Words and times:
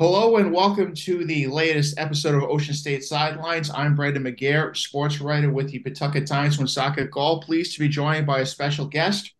Hello 0.00 0.36
and 0.36 0.52
welcome 0.52 0.94
to 0.94 1.24
the 1.24 1.48
latest 1.48 1.98
episode 1.98 2.36
of 2.36 2.44
Ocean 2.44 2.72
State 2.72 3.02
Sidelines. 3.02 3.68
I'm 3.68 3.96
Brendan 3.96 4.22
McGair, 4.22 4.76
sports 4.76 5.20
writer 5.20 5.50
with 5.50 5.72
the 5.72 5.80
Pawtucket 5.80 6.24
Times 6.24 6.56
Woonsocket 6.56 7.10
Call. 7.10 7.40
Pleased 7.40 7.74
to 7.74 7.80
be 7.80 7.88
joined 7.88 8.24
by 8.24 8.38
a 8.38 8.46
special 8.46 8.86
guest, 8.86 9.32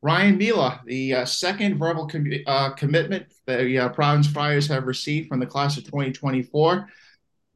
Ryan 0.00 0.38
Mela, 0.38 0.80
the 0.86 1.12
uh, 1.12 1.24
second 1.26 1.76
verbal 1.76 2.06
com- 2.06 2.32
uh, 2.46 2.70
commitment 2.70 3.26
the 3.44 3.80
uh, 3.80 3.88
Providence 3.90 4.28
Friars 4.28 4.66
have 4.68 4.86
received 4.86 5.28
from 5.28 5.40
the 5.40 5.46
class 5.46 5.76
of 5.76 5.84
2024. 5.84 6.88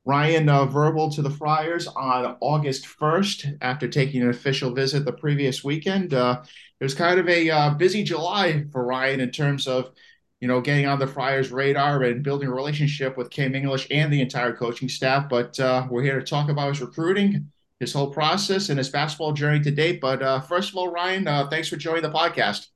Ryan 0.05 0.49
uh, 0.51 0.67
verbal 0.67 1.11
to 1.13 1.23
the 1.23 1.31
Friars 1.31 1.87
on 1.87 2.37
August 2.41 2.87
1st 3.01 3.57
after 3.63 3.89
taking 3.89 4.21
an 4.21 4.29
official 4.29 4.75
visit 4.75 5.07
the 5.07 5.13
previous 5.13 5.65
weekend. 5.65 6.13
Uh, 6.13 6.43
it 6.81 6.85
was 6.85 6.95
kind 6.95 7.19
of 7.19 7.31
a 7.31 7.49
uh, 7.49 7.71
busy 7.71 8.05
July 8.05 8.67
for 8.71 8.85
Ryan 8.85 9.21
in 9.21 9.31
terms 9.31 9.67
of 9.67 9.93
you 10.41 10.49
know, 10.49 10.61
getting 10.61 10.87
on 10.87 10.99
the 10.99 11.07
Friars' 11.07 11.51
radar 11.51 12.03
and 12.03 12.23
building 12.23 12.49
a 12.49 12.55
relationship 12.55 13.17
with 13.17 13.31
Kim 13.31 13.55
English 13.55 13.87
and 13.91 14.13
the 14.13 14.21
entire 14.21 14.55
coaching 14.55 14.89
staff. 14.89 15.29
But 15.29 15.59
uh, 15.59 15.87
we're 15.91 16.03
here 16.03 16.19
to 16.19 16.27
talk 16.27 16.51
about 16.51 16.69
his 16.69 16.81
recruiting, 16.81 17.51
his 17.81 17.93
whole 17.93 18.11
process, 18.11 18.69
and 18.69 18.79
his 18.79 18.91
basketball 18.91 19.33
journey 19.33 19.61
to 19.61 19.71
date. 19.71 20.01
But 20.01 20.23
uh, 20.23 20.41
first 20.41 20.71
of 20.71 20.77
all, 20.77 20.91
Ryan, 20.91 21.27
uh, 21.27 21.49
thanks 21.49 21.69
for 21.69 21.77
joining 21.77 22.03
the 22.03 22.11
podcast. 22.11 22.67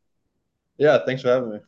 Yeah, 0.78 0.98
thanks 1.04 1.22
for 1.22 1.28
having 1.28 1.50
me. 1.50 1.58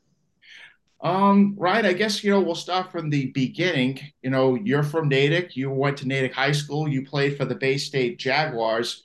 Um, 1.02 1.56
Ryan, 1.58 1.86
I 1.86 1.92
guess 1.92 2.22
you 2.22 2.30
know 2.30 2.40
we'll 2.40 2.54
start 2.54 2.90
from 2.90 3.10
the 3.10 3.26
beginning. 3.32 4.00
You 4.22 4.30
know, 4.30 4.54
you're 4.54 4.84
from 4.84 5.08
Natick. 5.08 5.56
You 5.56 5.70
went 5.70 5.98
to 5.98 6.08
Natick 6.08 6.32
High 6.32 6.52
School. 6.52 6.88
You 6.88 7.04
played 7.04 7.36
for 7.36 7.44
the 7.44 7.56
Bay 7.56 7.76
State 7.76 8.18
Jaguars. 8.18 9.02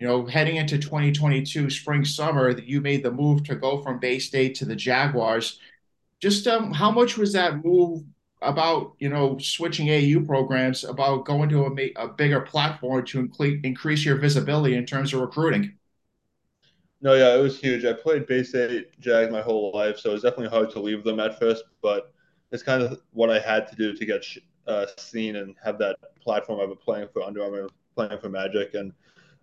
You 0.00 0.06
know, 0.06 0.26
heading 0.26 0.56
into 0.56 0.78
2022 0.78 1.70
spring 1.70 2.04
summer, 2.04 2.52
that 2.52 2.66
you 2.66 2.80
made 2.80 3.02
the 3.02 3.10
move 3.10 3.44
to 3.44 3.56
go 3.56 3.82
from 3.82 3.98
Bay 3.98 4.18
State 4.18 4.54
to 4.56 4.64
the 4.64 4.76
Jaguars 4.76 5.58
just 6.20 6.46
um, 6.46 6.72
how 6.72 6.90
much 6.90 7.16
was 7.16 7.32
that 7.32 7.64
move 7.64 8.04
about 8.40 8.94
you 9.00 9.08
know 9.08 9.36
switching 9.38 9.88
AU 9.90 10.20
programs 10.24 10.84
about 10.84 11.24
going 11.24 11.48
to 11.48 11.66
a, 11.66 11.92
a 11.96 12.08
bigger 12.08 12.40
platform 12.40 13.04
to 13.06 13.26
incre- 13.26 13.64
increase 13.64 14.04
your 14.04 14.16
visibility 14.16 14.74
in 14.76 14.86
terms 14.86 15.12
of 15.12 15.20
recruiting? 15.20 15.74
No, 17.00 17.14
yeah, 17.14 17.34
it 17.36 17.42
was 17.42 17.58
huge. 17.58 17.84
I 17.84 17.92
played 17.92 18.26
Bay 18.26 18.42
State 18.42 18.98
Jag 19.00 19.30
my 19.30 19.40
whole 19.40 19.70
life, 19.72 19.98
so 19.98 20.10
it 20.10 20.14
was 20.14 20.22
definitely 20.22 20.48
hard 20.48 20.70
to 20.70 20.80
leave 20.80 21.04
them 21.04 21.20
at 21.20 21.38
first. 21.38 21.64
But 21.80 22.12
it's 22.50 22.62
kind 22.62 22.82
of 22.82 23.00
what 23.12 23.30
I 23.30 23.38
had 23.38 23.68
to 23.68 23.76
do 23.76 23.92
to 23.94 24.04
get 24.06 24.24
uh, 24.66 24.86
seen 24.96 25.36
and 25.36 25.54
have 25.62 25.78
that 25.78 25.96
platform. 26.20 26.60
I've 26.60 26.68
been 26.68 26.78
playing 26.78 27.08
for 27.12 27.22
Under 27.22 27.42
Armour, 27.44 27.68
playing 27.94 28.18
for 28.20 28.28
Magic, 28.28 28.74
and 28.74 28.92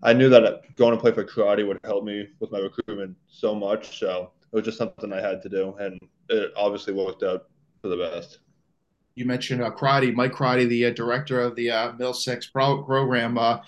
I 0.03 0.11
knew 0.11 0.29
that 0.29 0.75
going 0.75 0.93
to 0.93 0.99
play 0.99 1.13
for 1.13 1.23
Crotty 1.23 1.63
would 1.63 1.79
help 1.85 2.03
me 2.03 2.27
with 2.39 2.51
my 2.51 2.59
recruitment 2.59 3.15
so 3.27 3.55
much. 3.55 3.99
So 3.99 4.31
it 4.51 4.55
was 4.55 4.65
just 4.65 4.77
something 4.77 5.13
I 5.13 5.21
had 5.21 5.41
to 5.43 5.49
do, 5.49 5.75
and 5.79 5.97
it 6.29 6.51
obviously 6.55 6.93
worked 6.93 7.23
out 7.23 7.47
for 7.81 7.89
the 7.89 7.97
best. 7.97 8.39
You 9.15 9.25
mentioned 9.25 9.63
uh, 9.63 9.71
Crotty, 9.71 10.11
Mike 10.11 10.33
Crotty, 10.33 10.65
the 10.65 10.87
uh, 10.87 10.89
director 10.91 11.39
of 11.39 11.55
the 11.55 11.71
uh, 11.71 11.93
Middlesex 11.93 12.47
pro- 12.47 12.83
program. 12.83 13.37
Uh, 13.37 13.59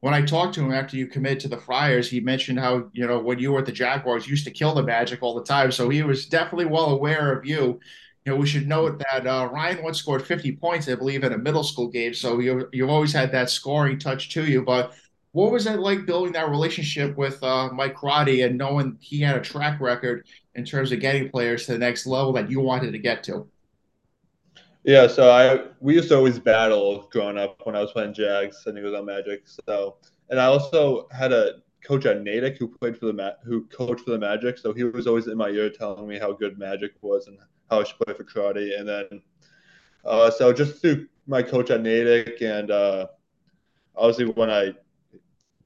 when 0.00 0.14
I 0.14 0.22
talked 0.22 0.54
to 0.54 0.64
him 0.64 0.72
after 0.72 0.96
you 0.96 1.06
committed 1.06 1.40
to 1.40 1.48
the 1.48 1.56
Friars, 1.56 2.10
he 2.10 2.20
mentioned 2.20 2.58
how 2.58 2.88
you 2.92 3.06
know 3.06 3.18
when 3.18 3.38
you 3.38 3.52
were 3.52 3.60
at 3.60 3.66
the 3.66 3.72
Jaguars, 3.72 4.26
you 4.26 4.30
used 4.30 4.44
to 4.44 4.50
kill 4.50 4.74
the 4.74 4.82
Magic 4.82 5.22
all 5.22 5.34
the 5.34 5.44
time. 5.44 5.72
So 5.72 5.88
he 5.88 6.02
was 6.02 6.26
definitely 6.26 6.66
well 6.66 6.90
aware 6.90 7.32
of 7.32 7.46
you. 7.46 7.80
You 8.24 8.32
know, 8.32 8.36
we 8.36 8.46
should 8.46 8.66
note 8.66 9.02
that 9.10 9.26
uh, 9.26 9.48
Ryan 9.52 9.84
once 9.84 9.98
scored 9.98 10.26
50 10.26 10.56
points, 10.56 10.88
I 10.88 10.96
believe, 10.96 11.22
in 11.22 11.32
a 11.32 11.38
middle 11.38 11.62
school 11.62 11.88
game. 11.88 12.12
So 12.12 12.40
you 12.40 12.68
you've 12.72 12.90
always 12.90 13.12
had 13.12 13.30
that 13.32 13.50
scoring 13.50 13.98
touch 13.98 14.30
to 14.30 14.44
you. 14.44 14.62
But 14.62 14.92
what 15.36 15.52
was 15.52 15.66
it 15.66 15.78
like 15.80 16.06
building 16.06 16.32
that 16.32 16.48
relationship 16.48 17.14
with 17.14 17.42
uh, 17.42 17.68
Mike 17.68 17.94
Crotty 17.94 18.40
and 18.40 18.56
knowing 18.56 18.96
he 19.00 19.20
had 19.20 19.36
a 19.36 19.40
track 19.42 19.78
record 19.82 20.26
in 20.54 20.64
terms 20.64 20.92
of 20.92 21.00
getting 21.00 21.28
players 21.28 21.66
to 21.66 21.72
the 21.72 21.78
next 21.78 22.06
level 22.06 22.32
that 22.32 22.50
you 22.50 22.58
wanted 22.58 22.92
to 22.92 22.98
get 22.98 23.22
to? 23.24 23.46
Yeah, 24.84 25.06
so 25.06 25.30
I 25.30 25.66
we 25.78 25.92
used 25.92 26.08
to 26.08 26.16
always 26.16 26.38
battle 26.38 27.06
growing 27.12 27.36
up 27.36 27.60
when 27.64 27.76
I 27.76 27.82
was 27.82 27.92
playing 27.92 28.14
Jags 28.14 28.62
and 28.64 28.78
he 28.78 28.82
was 28.82 28.94
on 28.94 29.04
Magic. 29.04 29.42
So 29.68 29.96
and 30.30 30.40
I 30.40 30.46
also 30.46 31.06
had 31.12 31.34
a 31.34 31.56
coach 31.84 32.06
at 32.06 32.22
Natick 32.22 32.56
who 32.56 32.68
played 32.68 32.96
for 32.96 33.04
the 33.04 33.12
Ma- 33.12 33.36
who 33.44 33.66
coached 33.66 34.06
for 34.06 34.12
the 34.12 34.18
Magic. 34.18 34.56
So 34.56 34.72
he 34.72 34.84
was 34.84 35.06
always 35.06 35.26
in 35.26 35.36
my 35.36 35.50
ear 35.50 35.68
telling 35.68 36.08
me 36.08 36.18
how 36.18 36.32
good 36.32 36.58
Magic 36.58 36.92
was 37.02 37.26
and 37.26 37.36
how 37.70 37.82
I 37.82 37.84
should 37.84 37.98
play 37.98 38.14
for 38.14 38.24
Crotty. 38.24 38.74
And 38.74 38.88
then 38.88 39.20
uh, 40.02 40.30
so 40.30 40.50
just 40.54 40.80
through 40.80 41.08
my 41.26 41.42
coach 41.42 41.68
at 41.68 41.82
Natick 41.82 42.40
and 42.40 42.70
uh, 42.70 43.08
obviously 43.94 44.32
when 44.32 44.48
I 44.50 44.72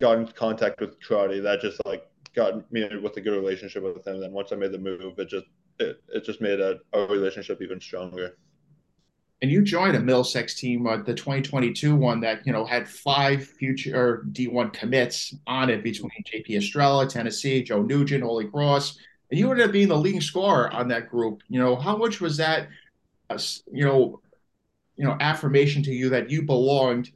got 0.00 0.18
in 0.18 0.26
contact 0.26 0.80
with 0.80 1.00
Crotty, 1.00 1.40
that 1.40 1.60
just 1.60 1.80
like 1.84 2.06
got 2.34 2.70
me 2.72 2.88
with 3.02 3.16
a 3.16 3.20
good 3.20 3.36
relationship 3.36 3.82
with 3.82 4.06
him. 4.06 4.14
And 4.14 4.22
then 4.22 4.32
once 4.32 4.52
I 4.52 4.56
made 4.56 4.72
the 4.72 4.78
move, 4.78 5.18
it 5.18 5.28
just 5.28 5.46
it, 5.78 6.02
it 6.08 6.24
just 6.24 6.40
made 6.40 6.60
a, 6.60 6.78
a 6.92 7.06
relationship 7.06 7.62
even 7.62 7.80
stronger. 7.80 8.36
And 9.42 9.50
you 9.50 9.62
joined 9.62 9.96
a 9.96 10.00
Middlesex 10.00 10.54
team, 10.60 10.86
uh, 10.86 10.98
the 10.98 11.14
2022 11.14 11.96
one 11.96 12.20
that 12.20 12.46
you 12.46 12.52
know 12.52 12.64
had 12.64 12.88
five 12.88 13.46
future 13.46 14.26
D1 14.32 14.72
commits 14.72 15.34
on 15.46 15.70
it 15.70 15.82
between 15.82 16.10
JP 16.30 16.58
Estrella, 16.58 17.08
Tennessee, 17.08 17.62
Joe 17.62 17.82
Nugent, 17.82 18.22
Holy 18.22 18.46
Cross, 18.48 18.98
and 19.30 19.38
you 19.38 19.50
ended 19.50 19.66
up 19.66 19.72
being 19.72 19.88
the 19.88 19.96
leading 19.96 20.20
scorer 20.20 20.70
on 20.72 20.88
that 20.88 21.08
group. 21.08 21.42
You 21.48 21.60
know, 21.60 21.76
how 21.76 21.96
much 21.96 22.20
was 22.20 22.36
that, 22.36 22.68
uh, 23.30 23.38
you 23.72 23.84
know, 23.84 24.20
you 24.96 25.04
know, 25.04 25.16
affirmation 25.20 25.82
to 25.84 25.92
you 25.92 26.10
that 26.10 26.28
you 26.28 26.42
belonged, 26.42 27.10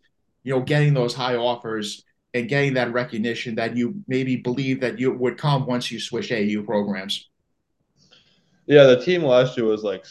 you 0.45 0.55
know, 0.55 0.62
getting 0.62 0.95
those 0.95 1.12
high 1.12 1.37
offers 1.37 2.05
and 2.34 2.49
getting 2.49 2.75
that 2.75 2.93
recognition 2.93 3.55
that 3.55 3.77
you 3.77 4.03
maybe 4.09 4.37
believe 4.37 4.81
that 4.81 4.99
you 4.99 5.12
would 5.12 5.39
come 5.39 5.67
once 5.67 5.91
you 5.91 6.00
switch 6.00 6.33
AU 6.33 6.62
programs? 6.62 7.31
Yeah, 8.67 8.84
the 8.84 9.00
team 9.00 9.22
last 9.22 9.56
year 9.56 9.67
was 9.67 9.84
like 9.84 10.05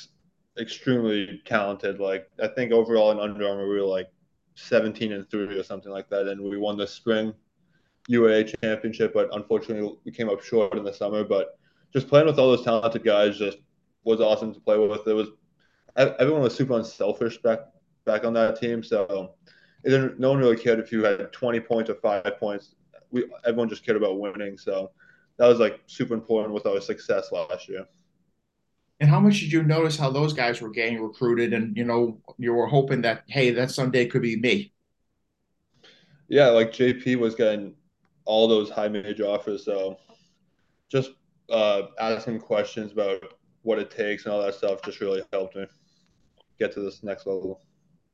extremely 0.60 1.42
talented. 1.46 2.00
Like 2.00 2.30
I 2.42 2.48
think 2.48 2.72
overall 2.72 3.12
in 3.12 3.20
Under 3.20 3.48
Armour 3.48 3.68
we 3.68 3.76
were 3.76 3.88
like 3.88 4.10
17 4.56 5.12
and 5.12 5.30
three 5.30 5.58
or 5.58 5.64
something 5.64 5.92
like 5.92 6.10
that, 6.10 6.28
and 6.28 6.42
we 6.42 6.58
won 6.58 6.78
the 6.78 6.88
spring 6.88 7.34
UAA 8.10 8.56
championship, 8.62 9.14
but 9.14 9.30
unfortunately 9.34 9.98
we 10.06 10.12
came 10.12 10.30
up 10.30 10.42
short 10.42 10.78
in 10.78 10.84
the 10.84 10.94
summer. 10.94 11.24
But 11.24 11.58
just 11.92 12.08
playing 12.08 12.28
with 12.28 12.40
all 12.40 12.56
those 12.56 12.64
talented 12.64 13.04
guys 13.04 13.38
just 13.38 13.58
was 14.04 14.22
awesome 14.22 14.54
to 14.54 14.60
play 14.60 14.78
with. 14.78 15.08
It 15.08 15.14
was 15.14 15.30
everyone 15.96 16.42
was 16.42 16.56
super 16.56 16.78
unselfish 16.78 17.38
back 17.40 17.60
back 18.06 18.24
on 18.24 18.34
that 18.34 18.60
team, 18.60 18.84
so 18.84 19.36
it 19.84 19.90
didn't, 19.90 20.20
no 20.20 20.32
one 20.32 20.40
really 20.40 20.58
cared 20.58 20.80
if 20.80 20.92
you 20.92 21.04
had 21.04 21.32
20 21.32 21.60
points 21.62 21.90
or 21.90 21.96
five 21.96 22.38
points. 22.40 22.76
We 23.12 23.26
everyone 23.46 23.70
just 23.70 23.86
cared 23.86 23.98
about 23.98 24.20
winning. 24.20 24.58
So 24.58 24.92
that 25.38 25.48
was 25.48 25.60
like 25.60 25.82
super 25.88 26.14
important 26.14 26.54
with 26.54 26.66
our 26.66 26.82
success 26.82 27.32
last 27.32 27.68
year. 27.68 27.86
And 29.00 29.10
how 29.10 29.20
much 29.20 29.40
did 29.40 29.52
you 29.52 29.64
notice 29.64 29.98
how 29.98 30.10
those 30.10 30.34
guys 30.34 30.62
were 30.62 30.70
getting 30.70 31.02
recruited, 31.02 31.54
and 31.54 31.76
you 31.76 31.84
know 31.84 32.22
you 32.38 32.54
were 32.54 32.68
hoping 32.68 33.02
that 33.02 33.24
hey, 33.28 33.52
that 33.52 33.72
someday 33.72 34.06
could 34.06 34.22
be 34.22 34.38
me. 34.38 34.72
Yeah, 36.30 36.48
like 36.48 36.72
JP 36.72 37.18
was 37.18 37.36
getting 37.36 37.76
all 38.26 38.48
those 38.48 38.70
high 38.70 38.88
major 38.88 39.26
offers, 39.26 39.66
so 39.66 39.98
just 40.90 41.12
uh, 41.50 41.84
asking 42.00 42.40
questions 42.40 42.92
about 42.94 43.34
what 43.64 43.80
it 43.80 43.92
takes 43.92 44.26
and 44.26 44.34
all 44.34 44.42
that 44.42 44.56
stuff 44.56 44.82
just 44.84 45.02
really 45.02 45.24
helped 45.34 45.56
me 45.56 45.66
get 46.60 46.72
to 46.74 46.82
this 46.82 47.04
next 47.04 47.26
level 47.26 47.62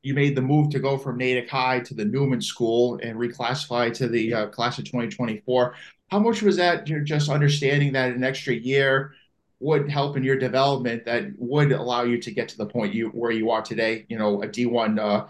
you 0.02 0.14
made 0.14 0.36
the 0.36 0.42
move 0.42 0.70
to 0.72 0.80
go 0.80 0.98
from 0.98 1.18
Natick 1.18 1.50
High 1.50 1.82
to 1.82 1.94
the 1.94 2.06
Newman 2.06 2.42
School 2.42 3.00
and 3.04 3.18
reclassify 3.18 3.94
to 3.96 4.08
the 4.08 4.34
uh, 4.34 4.48
class 4.48 4.78
of 4.78 4.86
2024. 4.86 5.76
How 6.10 6.20
much 6.20 6.42
was 6.42 6.56
that 6.58 6.88
you 6.88 6.98
know, 6.98 7.04
just 7.04 7.30
understanding 7.30 7.94
that 7.94 8.14
an 8.14 8.24
extra 8.24 8.54
year 8.54 9.14
would 9.60 9.90
help 9.90 10.16
in 10.16 10.24
your 10.24 10.38
development 10.38 11.04
that 11.06 11.26
would 11.38 11.74
allow 11.74 12.04
you 12.04 12.18
to 12.22 12.32
get 12.32 12.48
to 12.48 12.58
the 12.58 12.66
point 12.66 12.94
you 12.94 13.10
where 13.10 13.32
you 13.32 13.52
are 13.52 13.62
today, 13.62 14.06
you 14.08 14.18
know, 14.18 14.42
a 14.42 14.48
D1 14.48 15.00
uh, 15.00 15.28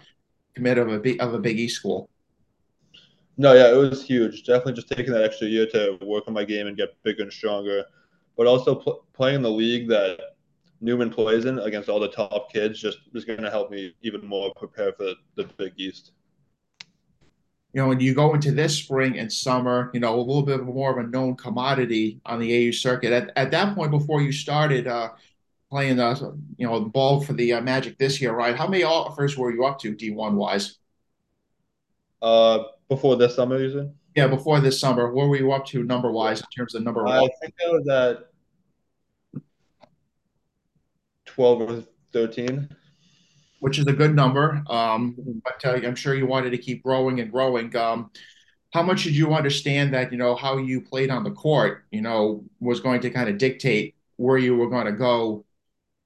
commit 0.54 0.78
of 0.78 0.88
a 0.88 0.98
big, 0.98 1.20
of 1.20 1.34
a 1.34 1.38
Big 1.38 1.58
East 1.58 1.76
school? 1.76 2.08
No, 3.36 3.54
yeah, 3.54 3.72
it 3.72 3.76
was 3.76 4.04
huge. 4.04 4.44
Definitely 4.44 4.74
just 4.74 4.88
taking 4.88 5.12
that 5.12 5.24
extra 5.24 5.48
year 5.48 5.66
to 5.72 5.98
work 6.02 6.24
on 6.28 6.34
my 6.34 6.44
game 6.44 6.68
and 6.68 6.76
get 6.76 7.02
bigger 7.02 7.22
and 7.22 7.32
stronger, 7.32 7.84
but 8.36 8.46
also 8.46 8.74
pl- 8.74 9.04
playing 9.14 9.36
in 9.36 9.42
the 9.42 9.50
league 9.50 9.88
that 9.88 10.36
Newman 10.80 11.12
in 11.18 11.58
against 11.58 11.88
all 11.88 12.00
the 12.00 12.08
top 12.08 12.52
kids 12.52 12.80
just 12.80 12.98
is 13.14 13.24
going 13.24 13.42
to 13.42 13.50
help 13.50 13.70
me 13.70 13.94
even 14.02 14.26
more 14.26 14.52
prepare 14.54 14.92
for 14.92 15.12
the 15.36 15.44
Big 15.56 15.74
East. 15.76 16.12
You 17.72 17.82
know, 17.82 17.88
when 17.88 18.00
you 18.00 18.14
go 18.14 18.34
into 18.34 18.50
this 18.50 18.76
spring 18.76 19.18
and 19.18 19.32
summer, 19.32 19.90
you 19.94 20.00
know, 20.00 20.16
a 20.16 20.20
little 20.20 20.42
bit 20.42 20.62
more 20.62 20.90
of 20.90 21.04
a 21.04 21.08
known 21.08 21.36
commodity 21.36 22.20
on 22.26 22.40
the 22.40 22.68
AU 22.68 22.72
circuit. 22.72 23.12
At, 23.12 23.30
at 23.36 23.50
that 23.52 23.76
point, 23.76 23.92
before 23.92 24.22
you 24.22 24.32
started 24.32 24.88
uh, 24.88 25.10
playing 25.70 25.96
the, 25.96 26.06
uh, 26.06 26.32
you 26.56 26.66
know, 26.66 26.80
ball 26.80 27.20
for 27.20 27.32
the 27.34 27.52
uh, 27.52 27.60
Magic 27.60 27.96
this 27.98 28.20
year, 28.20 28.32
right? 28.32 28.56
How 28.56 28.66
many 28.66 28.82
offers 28.82 29.36
were 29.36 29.52
you 29.52 29.64
up 29.64 29.78
to 29.80 29.94
D1 29.94 30.32
wise? 30.32 30.78
Uh, 32.20 32.64
before 32.88 33.16
this 33.16 33.36
summer, 33.36 33.58
you 33.58 33.72
said? 33.72 33.94
Yeah, 34.16 34.26
before 34.26 34.58
this 34.60 34.80
summer, 34.80 35.12
what 35.12 35.28
were 35.28 35.36
you 35.36 35.52
up 35.52 35.64
to 35.66 35.84
number 35.84 36.10
wise 36.10 36.40
in 36.40 36.46
terms 36.56 36.74
of 36.74 36.82
number? 36.82 37.06
I 37.06 37.28
think 37.40 37.54
I 37.64 37.70
was 37.70 37.88
at 37.88 38.29
12 41.40 41.62
or 41.62 41.84
13 42.12 42.68
which 43.60 43.78
is 43.78 43.86
a 43.86 43.92
good 43.92 44.14
number 44.14 44.62
um, 44.68 45.16
but 45.44 45.64
uh, 45.64 45.86
i'm 45.86 45.94
sure 45.94 46.14
you 46.14 46.26
wanted 46.26 46.50
to 46.50 46.58
keep 46.58 46.82
growing 46.82 47.20
and 47.20 47.32
growing 47.32 47.74
um, 47.76 48.10
how 48.72 48.82
much 48.82 49.04
did 49.04 49.16
you 49.16 49.32
understand 49.34 49.94
that 49.94 50.12
you 50.12 50.18
know 50.18 50.34
how 50.34 50.58
you 50.58 50.80
played 50.82 51.10
on 51.10 51.24
the 51.24 51.30
court 51.30 51.84
you 51.90 52.02
know 52.02 52.44
was 52.60 52.80
going 52.80 53.00
to 53.00 53.10
kind 53.10 53.28
of 53.28 53.38
dictate 53.38 53.96
where 54.16 54.38
you 54.38 54.54
were 54.56 54.68
going 54.68 54.86
to 54.86 54.92
go 54.92 55.44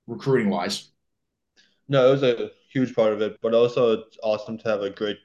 recruiting 0.07 0.51
wise 0.51 0.91
No, 1.89 2.09
it 2.09 2.11
was 2.13 2.23
a 2.23 2.51
huge 2.73 2.95
part 2.95 3.13
of 3.13 3.23
it, 3.23 3.39
but 3.43 3.55
also 3.55 3.93
it's 3.93 4.19
awesome 4.23 4.59
to 4.59 4.69
have 4.69 4.83
a 4.83 4.91
great 4.91 5.19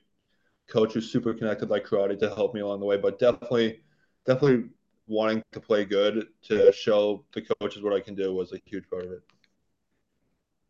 coach 0.70 0.94
who's 0.94 1.12
super 1.12 1.34
connected 1.34 1.70
like 1.70 1.86
Crotty 1.86 2.18
to 2.18 2.30
help 2.36 2.54
me 2.54 2.62
along 2.62 2.80
the 2.82 2.86
way. 2.86 2.98
But 2.98 3.20
definitely, 3.20 3.82
definitely 4.26 4.70
wanting 5.08 5.44
to 5.54 5.60
play 5.62 5.86
good 5.86 6.28
to 6.44 6.72
show 6.74 7.26
the 7.34 7.44
coaches 7.62 7.84
what 7.84 7.94
I 7.94 8.02
can 8.02 8.16
do 8.16 8.34
was 8.34 8.54
a 8.54 8.60
huge 8.66 8.90
part 8.90 9.06
of 9.06 9.12
it. 9.14 9.24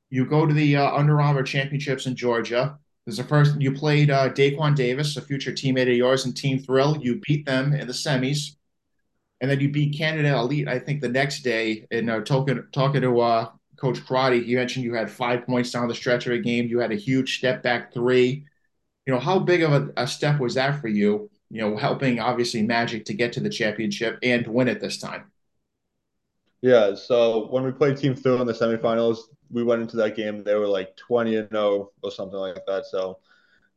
You 0.09 0.25
go 0.25 0.45
to 0.45 0.53
the 0.53 0.75
uh, 0.75 0.95
Under 0.95 1.21
Armour 1.21 1.43
Championships 1.43 2.05
in 2.05 2.15
Georgia. 2.15 2.77
This 3.05 3.13
is 3.13 3.17
the 3.17 3.23
first 3.23 3.59
you 3.61 3.71
played 3.71 4.09
uh, 4.09 4.29
Daquan 4.29 4.75
Davis, 4.75 5.17
a 5.17 5.21
future 5.21 5.51
teammate 5.51 5.89
of 5.89 5.97
yours 5.97 6.25
in 6.25 6.33
Team 6.33 6.59
Thrill. 6.59 6.97
You 6.97 7.21
beat 7.25 7.45
them 7.45 7.73
in 7.73 7.87
the 7.87 7.93
semis, 7.93 8.55
and 9.41 9.49
then 9.49 9.59
you 9.59 9.69
beat 9.69 9.97
Canada 9.97 10.35
Elite. 10.37 10.67
I 10.67 10.79
think 10.79 11.01
the 11.01 11.09
next 11.09 11.41
day 11.41 11.85
in 11.91 12.09
uh, 12.09 12.21
talking 12.21 12.63
talking 12.71 13.01
to 13.01 13.19
uh, 13.19 13.49
Coach 13.77 14.05
Crotty, 14.05 14.43
he 14.43 14.55
mentioned 14.55 14.83
you 14.83 14.93
had 14.93 15.09
five 15.09 15.45
points 15.45 15.71
down 15.71 15.87
the 15.87 15.95
stretch 15.95 16.25
of 16.27 16.33
a 16.33 16.39
game. 16.39 16.67
You 16.67 16.79
had 16.79 16.91
a 16.91 16.95
huge 16.95 17.37
step 17.37 17.63
back 17.63 17.93
three. 17.93 18.45
You 19.05 19.13
know 19.13 19.19
how 19.19 19.39
big 19.39 19.63
of 19.63 19.71
a, 19.71 19.89
a 19.97 20.07
step 20.07 20.39
was 20.39 20.55
that 20.55 20.81
for 20.81 20.87
you? 20.87 21.29
You 21.49 21.61
know, 21.61 21.77
helping 21.77 22.19
obviously 22.19 22.61
Magic 22.63 23.05
to 23.05 23.13
get 23.13 23.33
to 23.33 23.39
the 23.39 23.49
championship 23.49 24.19
and 24.21 24.45
win 24.47 24.67
it 24.67 24.81
this 24.81 24.97
time. 24.97 25.31
Yeah, 26.61 26.95
so 26.95 27.47
when 27.49 27.63
we 27.63 27.71
played 27.71 27.97
Team 27.97 28.15
Thrill 28.15 28.41
in 28.41 28.47
the 28.47 28.53
semifinals, 28.53 29.19
we 29.49 29.63
went 29.63 29.81
into 29.81 29.95
that 29.97 30.15
game. 30.15 30.43
They 30.43 30.55
were 30.55 30.67
like 30.67 30.95
twenty 30.97 31.37
and 31.37 31.49
zero 31.49 31.61
oh 31.63 31.93
or 32.03 32.11
something 32.11 32.37
like 32.37 32.65
that. 32.67 32.85
So 32.85 33.19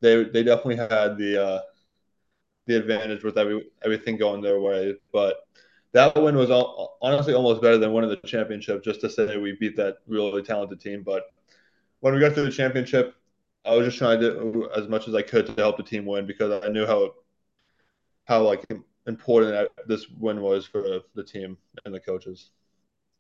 they 0.00 0.24
they 0.24 0.42
definitely 0.44 0.76
had 0.76 1.16
the 1.18 1.42
uh, 1.44 1.60
the 2.66 2.76
advantage 2.76 3.24
with 3.24 3.38
every 3.38 3.70
everything 3.84 4.16
going 4.16 4.40
their 4.42 4.60
way. 4.60 4.94
But 5.12 5.36
that 5.92 6.20
win 6.20 6.36
was 6.36 6.50
all, 6.50 6.98
honestly 7.02 7.34
almost 7.34 7.60
better 7.62 7.78
than 7.78 7.92
winning 7.92 8.10
the 8.10 8.16
championship. 8.28 8.84
Just 8.84 9.00
to 9.02 9.10
say 9.10 9.36
we 9.36 9.56
beat 9.58 9.76
that 9.76 9.98
really 10.06 10.42
talented 10.42 10.80
team. 10.80 11.02
But 11.02 11.24
when 12.00 12.14
we 12.14 12.20
got 12.20 12.34
to 12.36 12.42
the 12.42 12.52
championship, 12.52 13.14
I 13.64 13.76
was 13.76 13.86
just 13.86 13.98
trying 13.98 14.20
to 14.20 14.30
do 14.32 14.70
as 14.76 14.88
much 14.88 15.08
as 15.08 15.14
I 15.14 15.22
could 15.22 15.46
to 15.46 15.54
help 15.54 15.76
the 15.78 15.82
team 15.82 16.06
win 16.06 16.26
because 16.26 16.64
I 16.64 16.68
knew 16.68 16.86
how 16.86 17.12
how 18.24 18.42
like 18.42 18.64
important 19.06 19.68
this 19.86 20.08
win 20.08 20.40
was 20.40 20.66
for 20.66 21.00
the 21.14 21.24
team 21.24 21.56
and 21.84 21.94
the 21.94 22.00
coaches. 22.00 22.50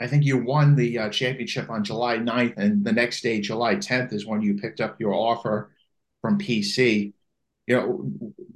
I 0.02 0.08
think 0.08 0.24
you 0.24 0.38
won 0.38 0.74
the 0.74 0.98
uh, 0.98 1.08
championship 1.10 1.70
on 1.70 1.84
July 1.84 2.16
9th, 2.16 2.56
and 2.56 2.84
the 2.84 2.92
next 2.92 3.22
day, 3.22 3.40
July 3.40 3.76
10th, 3.76 4.12
is 4.12 4.26
when 4.26 4.42
you 4.42 4.54
picked 4.54 4.80
up 4.80 5.00
your 5.00 5.14
offer 5.14 5.70
from 6.20 6.38
PC. 6.38 7.12
You 7.68 7.76
know, 7.76 8.10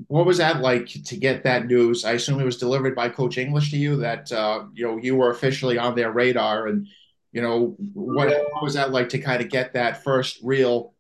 what 0.09 0.27
was 0.27 0.39
that 0.39 0.61
like 0.61 0.89
to 0.89 1.17
get 1.17 1.45
that 1.45 1.67
news? 1.67 2.05
I 2.05 2.13
assume 2.13 2.41
it 2.41 2.45
was 2.45 2.57
delivered 2.57 2.97
by 2.97 3.09
Coach 3.09 3.39
English 3.39 3.71
to 3.71 3.77
you 3.77 3.97
that 3.99 4.33
uh, 4.33 4.65
you 4.75 4.85
know 4.85 4.97
you 4.97 5.15
were 5.15 5.31
officially 5.31 5.79
on 5.79 5.95
their 5.95 6.11
radar, 6.11 6.67
and 6.67 6.89
you 7.31 7.41
know 7.41 7.77
what, 7.95 8.29
what 8.53 8.63
was 8.65 8.75
that 8.75 8.91
like 8.91 9.11
to 9.11 9.19
kind 9.19 9.41
of 9.41 9.49
get 9.49 9.75
that 9.75 10.03
first 10.03 10.41
real 10.43 10.95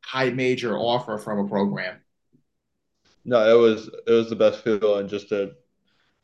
high 0.00 0.30
major 0.30 0.76
offer 0.76 1.16
from 1.18 1.38
a 1.38 1.48
program? 1.48 2.00
No, 3.24 3.56
it 3.56 3.60
was 3.60 3.88
it 4.06 4.10
was 4.10 4.28
the 4.28 4.36
best 4.36 4.64
feeling 4.64 5.06
just 5.06 5.28
to 5.28 5.54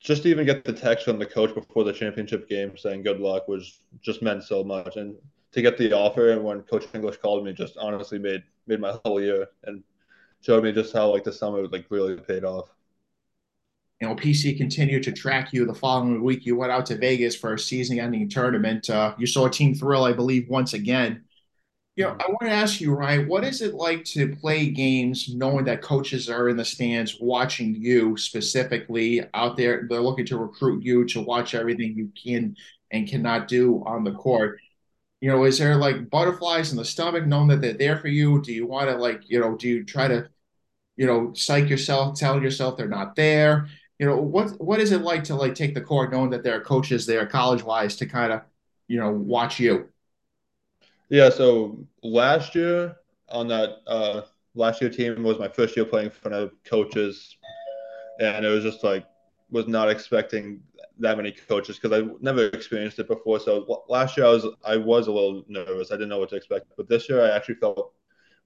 just 0.01 0.23
to 0.23 0.31
even 0.31 0.47
get 0.47 0.65
the 0.65 0.73
text 0.73 1.05
from 1.05 1.19
the 1.19 1.27
coach 1.27 1.55
before 1.55 1.85
the 1.85 1.93
championship 1.93 2.49
game 2.49 2.77
saying 2.77 3.03
good 3.03 3.21
luck 3.21 3.47
was 3.47 3.81
just 4.01 4.23
meant 4.23 4.43
so 4.43 4.65
much. 4.65 4.97
And 4.97 5.15
to 5.53 5.63
get 5.63 5.77
the 5.77 5.93
offer 5.93 6.31
and 6.31 6.43
when 6.43 6.63
Coach 6.63 6.87
English 6.95 7.19
called 7.19 7.45
me 7.45 7.53
just 7.53 7.77
honestly 7.77 8.19
made 8.19 8.43
made 8.67 8.81
my 8.81 8.99
whole 9.05 9.21
year 9.21 9.49
and 9.65 9.83
showed 10.41 10.65
me 10.65 10.73
just 10.73 10.93
how 10.93 11.13
like 11.13 11.25
the 11.25 11.33
summer 11.33 11.67
like 11.69 11.85
really 11.91 12.17
paid 12.17 12.45
off. 12.45 12.71
You 14.01 14.09
know, 14.09 14.15
PC 14.15 14.57
continued 14.57 15.03
to 15.03 15.13
track 15.13 15.53
you 15.53 15.67
the 15.67 15.75
following 15.75 16.23
week. 16.23 16.47
You 16.47 16.57
went 16.57 16.73
out 16.73 16.87
to 16.87 16.97
Vegas 16.97 17.37
for 17.37 17.53
a 17.53 17.59
season-ending 17.59 18.31
tournament. 18.31 18.89
Uh, 18.89 19.15
you 19.19 19.27
saw 19.27 19.47
Team 19.47 19.75
Thrill, 19.75 20.05
I 20.05 20.15
believe, 20.15 20.49
once 20.49 20.73
again. 20.73 21.23
You 22.01 22.07
know, 22.07 22.17
I 22.19 22.29
want 22.29 22.41
to 22.45 22.51
ask 22.51 22.81
you, 22.81 22.95
Ryan, 22.95 23.29
what 23.29 23.45
is 23.45 23.61
it 23.61 23.75
like 23.75 24.05
to 24.07 24.35
play 24.37 24.71
games 24.71 25.35
knowing 25.35 25.67
that 25.67 25.83
coaches 25.83 26.31
are 26.31 26.49
in 26.49 26.57
the 26.57 26.65
stands 26.65 27.19
watching 27.21 27.75
you 27.75 28.17
specifically 28.17 29.23
out 29.35 29.59
there? 29.59 29.87
They're 29.87 30.01
looking 30.01 30.25
to 30.29 30.39
recruit 30.39 30.83
you 30.83 31.05
to 31.09 31.21
watch 31.21 31.55
everything 31.55 31.95
you 31.95 32.11
can 32.17 32.57
and 32.91 33.07
cannot 33.07 33.49
do 33.49 33.85
on 33.85 34.03
the 34.03 34.13
court. 34.13 34.61
You 35.21 35.29
know, 35.31 35.45
is 35.45 35.59
there 35.59 35.77
like 35.77 36.09
butterflies 36.09 36.71
in 36.71 36.79
the 36.79 36.87
stomach 36.87 37.27
knowing 37.27 37.49
that 37.49 37.61
they're 37.61 37.75
there 37.75 37.99
for 37.99 38.09
you? 38.09 38.41
Do 38.41 38.55
you 38.55 38.67
want 38.67 38.89
to 38.89 38.97
like, 38.97 39.29
you 39.29 39.39
know, 39.39 39.55
do 39.59 39.69
you 39.69 39.85
try 39.85 40.09
to, 40.09 40.31
you 40.97 41.07
know, 41.07 41.35
psych 41.35 41.69
yourself, 41.69 42.19
tell 42.19 42.43
yourself 42.43 42.79
they're 42.79 42.89
not 42.89 43.15
there? 43.15 43.69
You 43.99 44.07
know, 44.07 44.17
what 44.17 44.59
what 44.59 44.81
is 44.81 44.93
it 44.93 45.03
like 45.03 45.25
to 45.25 45.35
like 45.35 45.55
take 45.55 45.75
the 45.75 45.83
court 45.83 46.13
knowing 46.13 46.31
that 46.31 46.45
there 46.45 46.57
are 46.57 46.65
coaches 46.65 47.05
there 47.05 47.27
college 47.27 47.63
wise 47.63 47.97
to 47.97 48.07
kind 48.07 48.33
of, 48.33 48.41
you 48.89 48.99
know, 48.99 49.11
watch 49.11 49.61
you? 49.61 49.90
Yeah, 51.11 51.29
so 51.31 51.87
last 52.03 52.55
year 52.55 52.97
on 53.29 53.49
that 53.49 53.79
uh, 53.87 54.23
last 54.55 54.81
year 54.81 54.91
team 54.91 55.23
was 55.25 55.39
my 55.39 55.49
first 55.49 55.77
year 55.77 55.85
playing 55.85 56.07
in 56.07 56.13
front 56.13 56.37
of 56.37 56.53
coaches, 56.65 57.37
and 58.21 58.45
it 58.45 58.49
was 58.49 58.63
just 58.65 58.85
like 58.85 59.07
was 59.51 59.67
not 59.67 59.91
expecting 59.91 60.63
that 61.01 61.17
many 61.17 61.33
coaches 61.33 61.79
because 61.79 62.01
I 62.01 62.09
never 62.21 62.47
experienced 62.47 62.99
it 63.01 63.09
before. 63.09 63.41
So 63.41 63.85
last 63.89 64.17
year 64.17 64.27
I 64.27 64.31
was 64.31 64.47
I 64.65 64.77
was 64.77 65.09
a 65.09 65.13
little 65.13 65.45
nervous. 65.49 65.91
I 65.91 65.97
didn't 65.97 66.11
know 66.11 66.19
what 66.21 66.31
to 66.31 66.37
expect, 66.37 66.67
but 66.77 66.89
this 66.89 67.09
year 67.09 67.25
I 67.25 67.35
actually 67.35 67.57
felt 67.57 67.93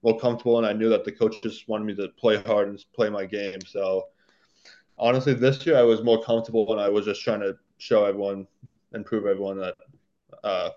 more 0.03 0.19
comfortable, 0.19 0.57
and 0.57 0.65
I 0.67 0.73
knew 0.73 0.89
that 0.89 1.03
the 1.03 1.11
coaches 1.11 1.65
wanted 1.67 1.85
me 1.85 1.95
to 1.95 2.09
play 2.09 2.37
hard 2.37 2.69
and 2.69 2.83
play 2.95 3.09
my 3.09 3.25
game. 3.25 3.61
So 3.67 4.05
honestly, 4.97 5.33
this 5.33 5.65
year 5.67 5.77
I 5.77 5.83
was 5.83 6.03
more 6.03 6.23
comfortable, 6.23 6.71
and 6.71 6.81
I 6.81 6.89
was 6.89 7.05
just 7.05 7.21
trying 7.21 7.41
to 7.41 7.57
show 7.77 8.05
everyone 8.05 8.47
and 8.93 9.05
prove 9.05 9.27
everyone 9.27 9.59
that 9.59 9.75
uh, 10.43 10.69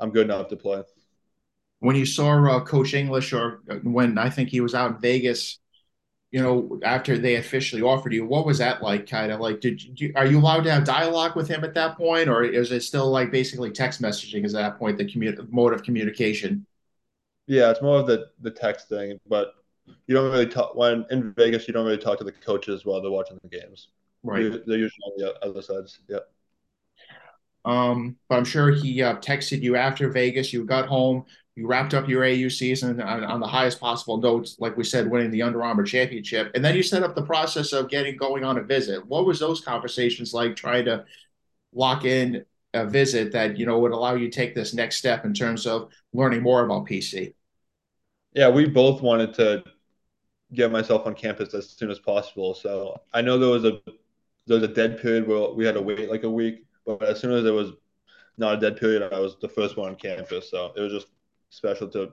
I'm 0.00 0.10
good 0.10 0.26
enough 0.26 0.48
to 0.48 0.56
play 0.56 0.82
when 1.84 1.96
you 1.96 2.06
saw 2.06 2.30
uh, 2.48 2.60
Coach 2.64 2.94
English, 2.94 3.34
or 3.34 3.60
uh, 3.68 3.74
when 3.82 4.16
I 4.16 4.30
think 4.30 4.48
he 4.48 4.62
was 4.62 4.74
out 4.74 4.92
in 4.92 4.98
Vegas, 5.00 5.58
you 6.30 6.40
know, 6.40 6.80
after 6.82 7.18
they 7.18 7.36
officially 7.36 7.82
offered 7.82 8.14
you, 8.14 8.24
what 8.24 8.46
was 8.46 8.56
that 8.56 8.82
like? 8.82 9.06
Kind 9.06 9.30
of 9.30 9.38
like, 9.38 9.60
did 9.60 10.00
you, 10.00 10.10
are 10.16 10.24
you 10.24 10.38
allowed 10.38 10.64
to 10.64 10.70
have 10.70 10.84
dialogue 10.84 11.36
with 11.36 11.46
him 11.46 11.62
at 11.62 11.74
that 11.74 11.98
point, 11.98 12.30
or 12.30 12.42
is 12.42 12.72
it 12.72 12.82
still 12.82 13.10
like 13.10 13.30
basically 13.30 13.70
text 13.70 14.00
messaging? 14.00 14.46
Is 14.46 14.54
that 14.54 14.78
point 14.78 14.96
the 14.96 15.04
commu- 15.04 15.46
mode 15.52 15.74
of 15.74 15.82
communication? 15.82 16.64
Yeah, 17.46 17.70
it's 17.70 17.82
more 17.82 18.00
of 18.00 18.06
the 18.06 18.28
the 18.40 18.50
text 18.50 18.88
thing, 18.88 19.20
but 19.28 19.52
you 20.06 20.14
don't 20.14 20.32
really 20.32 20.46
talk 20.46 20.74
when 20.74 21.04
in 21.10 21.34
Vegas. 21.34 21.68
You 21.68 21.74
don't 21.74 21.84
really 21.84 21.98
talk 21.98 22.16
to 22.16 22.24
the 22.24 22.32
coaches 22.32 22.86
while 22.86 23.02
they're 23.02 23.10
watching 23.10 23.38
the 23.42 23.58
games. 23.60 23.88
Right, 24.22 24.50
they're, 24.50 24.62
they're 24.66 24.78
usually 24.78 25.04
on 25.04 25.18
the 25.18 25.46
other 25.46 25.60
sides. 25.60 26.00
Yeah. 26.08 26.20
Um, 27.66 28.16
but 28.28 28.36
I'm 28.36 28.44
sure 28.44 28.70
he 28.72 29.02
uh, 29.02 29.16
texted 29.16 29.60
you 29.60 29.76
after 29.76 30.08
Vegas. 30.08 30.52
You 30.52 30.64
got 30.64 30.86
home 30.86 31.26
you 31.56 31.66
wrapped 31.68 31.94
up 31.94 32.08
your 32.08 32.24
AU 32.24 32.48
season 32.48 33.00
on, 33.00 33.22
on, 33.22 33.40
the 33.40 33.46
highest 33.46 33.78
possible 33.78 34.16
notes, 34.16 34.56
like 34.58 34.76
we 34.76 34.82
said, 34.82 35.08
winning 35.08 35.30
the 35.30 35.42
Under 35.42 35.62
Armour 35.62 35.84
championship. 35.84 36.50
And 36.54 36.64
then 36.64 36.74
you 36.74 36.82
set 36.82 37.04
up 37.04 37.14
the 37.14 37.22
process 37.22 37.72
of 37.72 37.88
getting 37.88 38.16
going 38.16 38.42
on 38.42 38.58
a 38.58 38.62
visit. 38.62 39.06
What 39.06 39.24
was 39.24 39.38
those 39.38 39.60
conversations 39.60 40.34
like 40.34 40.56
trying 40.56 40.84
to 40.86 41.04
lock 41.72 42.04
in 42.04 42.44
a 42.72 42.84
visit 42.84 43.30
that, 43.32 43.56
you 43.56 43.66
know, 43.66 43.78
would 43.78 43.92
allow 43.92 44.14
you 44.14 44.28
to 44.28 44.36
take 44.36 44.54
this 44.54 44.74
next 44.74 44.96
step 44.96 45.24
in 45.24 45.32
terms 45.32 45.64
of 45.64 45.90
learning 46.12 46.42
more 46.42 46.64
about 46.64 46.86
PC? 46.86 47.34
Yeah, 48.32 48.48
we 48.48 48.66
both 48.66 49.00
wanted 49.00 49.32
to 49.34 49.62
get 50.52 50.72
myself 50.72 51.06
on 51.06 51.14
campus 51.14 51.54
as 51.54 51.70
soon 51.70 51.90
as 51.90 52.00
possible. 52.00 52.54
So 52.54 53.00
I 53.12 53.22
know 53.22 53.38
there 53.38 53.48
was 53.48 53.64
a 53.64 53.80
there 54.46 54.58
was 54.58 54.62
a 54.62 54.74
dead 54.74 55.00
period 55.00 55.26
where 55.26 55.50
we 55.50 55.64
had 55.64 55.74
to 55.74 55.82
wait 55.82 56.10
like 56.10 56.24
a 56.24 56.30
week, 56.30 56.64
but 56.84 57.02
as 57.02 57.20
soon 57.20 57.32
as 57.32 57.44
there 57.44 57.54
was 57.54 57.70
not 58.36 58.56
a 58.56 58.60
dead 58.60 58.76
period, 58.76 59.10
I 59.12 59.20
was 59.20 59.36
the 59.40 59.48
first 59.48 59.76
one 59.76 59.90
on 59.90 59.96
campus. 59.96 60.50
So 60.50 60.72
it 60.76 60.80
was 60.80 60.92
just 60.92 61.06
special 61.54 61.88
to 61.88 62.12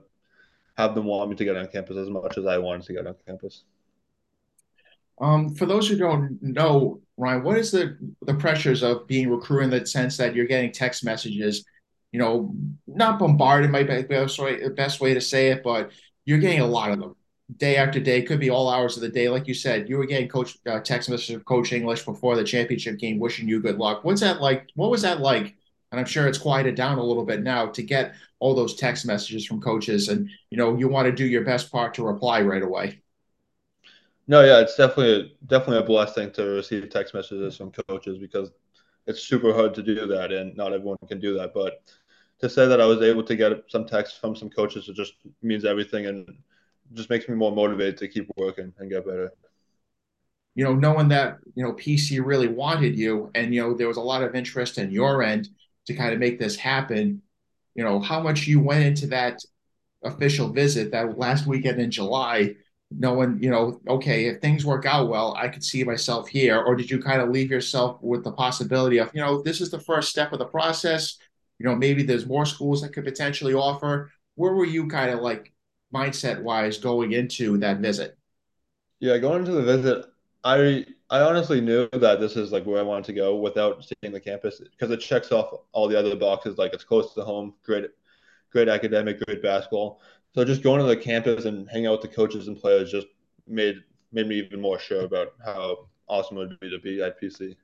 have 0.76 0.94
them 0.94 1.06
want 1.06 1.30
me 1.30 1.36
to 1.36 1.44
get 1.44 1.56
on 1.56 1.66
campus 1.66 1.96
as 1.96 2.08
much 2.08 2.38
as 2.38 2.46
I 2.46 2.58
wanted 2.58 2.84
to 2.84 2.92
get 2.94 3.06
on 3.06 3.14
campus. 3.26 3.64
Um, 5.20 5.54
for 5.54 5.66
those 5.66 5.88
who 5.88 5.96
don't 5.96 6.42
know, 6.42 7.00
Ryan, 7.16 7.42
what 7.42 7.58
is 7.58 7.70
the 7.70 7.96
the 8.22 8.34
pressures 8.34 8.82
of 8.82 9.06
being 9.06 9.30
recruited 9.30 9.72
in 9.72 9.80
the 9.80 9.86
sense 9.86 10.16
that 10.16 10.34
you're 10.34 10.46
getting 10.46 10.72
text 10.72 11.04
messages, 11.04 11.64
you 12.10 12.18
know, 12.18 12.54
not 12.86 13.18
bombarded 13.18 13.70
might 13.70 13.86
be 13.86 14.02
the 14.02 14.72
best 14.74 15.00
way, 15.00 15.14
to 15.14 15.20
say 15.20 15.50
it, 15.50 15.62
but 15.62 15.90
you're 16.24 16.38
getting 16.38 16.60
a 16.60 16.66
lot 16.66 16.90
of 16.90 16.98
them 16.98 17.14
day 17.56 17.76
after 17.76 18.00
day. 18.00 18.22
Could 18.22 18.40
be 18.40 18.50
all 18.50 18.70
hours 18.70 18.96
of 18.96 19.02
the 19.02 19.08
day, 19.10 19.28
like 19.28 19.46
you 19.46 19.54
said. 19.54 19.88
You 19.88 19.98
were 19.98 20.06
getting 20.06 20.28
coach 20.28 20.56
uh, 20.66 20.80
text 20.80 21.10
messages 21.10 21.36
of 21.36 21.44
Coach 21.44 21.72
English 21.72 22.04
before 22.04 22.34
the 22.34 22.44
championship 22.44 22.98
game, 22.98 23.18
wishing 23.18 23.46
you 23.46 23.60
good 23.60 23.78
luck. 23.78 24.04
What's 24.04 24.22
that 24.22 24.40
like? 24.40 24.70
What 24.74 24.90
was 24.90 25.02
that 25.02 25.20
like 25.20 25.54
and 25.92 26.00
I'm 26.00 26.06
sure 26.06 26.26
it's 26.26 26.38
quieted 26.38 26.74
down 26.74 26.98
a 26.98 27.04
little 27.04 27.24
bit 27.26 27.42
now 27.42 27.68
to 27.68 27.82
get 27.84 28.14
all 28.40 28.54
those 28.56 28.74
text 28.76 29.06
messages 29.06 29.46
from 29.46 29.60
coaches, 29.62 30.08
and 30.08 30.28
you 30.50 30.58
know 30.58 30.76
you 30.76 30.88
want 30.88 31.06
to 31.06 31.12
do 31.12 31.26
your 31.26 31.44
best 31.44 31.70
part 31.72 31.94
to 31.94 32.04
reply 32.04 32.42
right 32.42 32.62
away. 32.64 33.02
No, 34.28 34.42
yeah, 34.44 34.60
it's 34.60 34.76
definitely 34.76 35.36
definitely 35.46 35.78
a 35.78 35.82
blessing 35.86 36.32
to 36.32 36.44
receive 36.44 36.88
text 36.90 37.14
messages 37.14 37.56
from 37.56 37.72
coaches 37.88 38.18
because 38.18 38.50
it's 39.06 39.22
super 39.22 39.52
hard 39.52 39.74
to 39.74 39.82
do 39.82 40.06
that, 40.06 40.32
and 40.32 40.56
not 40.56 40.72
everyone 40.72 40.98
can 41.08 41.20
do 41.20 41.34
that. 41.38 41.52
But 41.54 41.82
to 42.40 42.48
say 42.48 42.66
that 42.68 42.80
I 42.80 42.86
was 42.86 43.02
able 43.02 43.24
to 43.24 43.36
get 43.36 43.52
some 43.68 43.86
text 43.86 44.20
from 44.20 44.36
some 44.36 44.50
coaches, 44.50 44.88
it 44.88 44.96
just 44.96 45.14
means 45.42 45.64
everything, 45.64 46.06
and 46.06 46.38
just 46.94 47.10
makes 47.10 47.28
me 47.28 47.34
more 47.34 47.52
motivated 47.52 47.98
to 47.98 48.08
keep 48.08 48.30
working 48.36 48.72
and 48.78 48.90
get 48.90 49.06
better 49.06 49.32
you 50.54 50.64
know, 50.64 50.74
knowing 50.74 51.08
that, 51.08 51.38
you 51.54 51.64
know, 51.64 51.72
PC 51.72 52.20
really 52.20 52.48
wanted 52.48 52.96
you 52.98 53.30
and, 53.34 53.54
you 53.54 53.62
know, 53.62 53.74
there 53.74 53.88
was 53.88 53.96
a 53.96 54.02
lot 54.02 54.22
of 54.22 54.34
interest 54.34 54.78
in 54.78 54.90
your 54.90 55.22
end, 55.22 55.48
to 55.86 55.94
kind 55.94 56.12
of 56.12 56.18
make 56.18 56.38
this 56.38 56.56
happen 56.56 57.22
you 57.74 57.82
know 57.82 58.00
how 58.00 58.20
much 58.20 58.46
you 58.46 58.60
went 58.60 58.84
into 58.84 59.06
that 59.06 59.38
official 60.04 60.48
visit 60.48 60.90
that 60.92 61.18
last 61.18 61.46
weekend 61.46 61.80
in 61.80 61.90
July, 61.90 62.54
knowing, 62.90 63.42
you 63.42 63.50
know, 63.50 63.80
okay, 63.88 64.26
if 64.26 64.40
things 64.40 64.64
work 64.64 64.84
out 64.84 65.08
well, 65.08 65.34
I 65.34 65.48
could 65.48 65.64
see 65.64 65.84
myself 65.84 66.28
here? 66.28 66.60
Or 66.60 66.74
did 66.74 66.90
you 66.90 67.00
kind 67.00 67.20
of 67.20 67.30
leave 67.30 67.50
yourself 67.50 67.98
with 68.02 68.24
the 68.24 68.32
possibility 68.32 68.98
of, 68.98 69.10
you 69.14 69.20
know, 69.20 69.42
this 69.42 69.60
is 69.60 69.70
the 69.70 69.80
first 69.80 70.10
step 70.10 70.32
of 70.32 70.38
the 70.38 70.46
process? 70.46 71.18
You 71.58 71.66
know, 71.66 71.74
maybe 71.74 72.02
there's 72.02 72.26
more 72.26 72.46
schools 72.46 72.82
that 72.82 72.92
could 72.92 73.04
potentially 73.04 73.54
offer. 73.54 74.10
Where 74.34 74.54
were 74.54 74.66
you 74.66 74.88
kind 74.88 75.10
of 75.10 75.20
like 75.20 75.52
mindset 75.94 76.42
wise 76.42 76.78
going 76.78 77.12
into 77.12 77.58
that 77.58 77.78
visit? 77.78 78.16
Yeah, 78.98 79.18
going 79.18 79.40
into 79.40 79.52
the 79.52 79.62
visit, 79.62 80.06
I 80.44 80.86
I 81.12 81.20
honestly 81.20 81.60
knew 81.60 81.90
that 81.92 82.20
this 82.20 82.36
is 82.36 82.52
like 82.52 82.64
where 82.64 82.80
I 82.80 82.82
wanted 82.82 83.04
to 83.04 83.12
go 83.12 83.36
without 83.36 83.84
seeing 83.84 84.14
the 84.14 84.20
campus 84.20 84.60
because 84.60 84.90
it 84.90 84.96
checks 84.96 85.30
off 85.30 85.60
all 85.72 85.86
the 85.86 85.98
other 85.98 86.16
boxes. 86.16 86.56
Like 86.56 86.72
it's 86.72 86.84
close 86.84 87.12
to 87.12 87.22
home, 87.22 87.52
great, 87.62 87.84
great 88.50 88.70
academic, 88.70 89.20
great 89.26 89.42
basketball. 89.42 90.00
So 90.34 90.42
just 90.42 90.62
going 90.62 90.80
to 90.80 90.86
the 90.86 90.96
campus 90.96 91.44
and 91.44 91.68
hanging 91.70 91.88
out 91.88 92.00
with 92.00 92.10
the 92.10 92.16
coaches 92.16 92.48
and 92.48 92.58
players 92.58 92.90
just 92.90 93.08
made 93.46 93.76
made 94.10 94.26
me 94.26 94.36
even 94.38 94.58
more 94.60 94.78
sure 94.78 95.04
about 95.04 95.34
how 95.44 95.86
awesome 96.08 96.38
it 96.38 96.48
would 96.48 96.60
be 96.60 96.70
to 96.70 96.78
be 96.78 97.02
at 97.02 97.20
PC. 97.20 97.56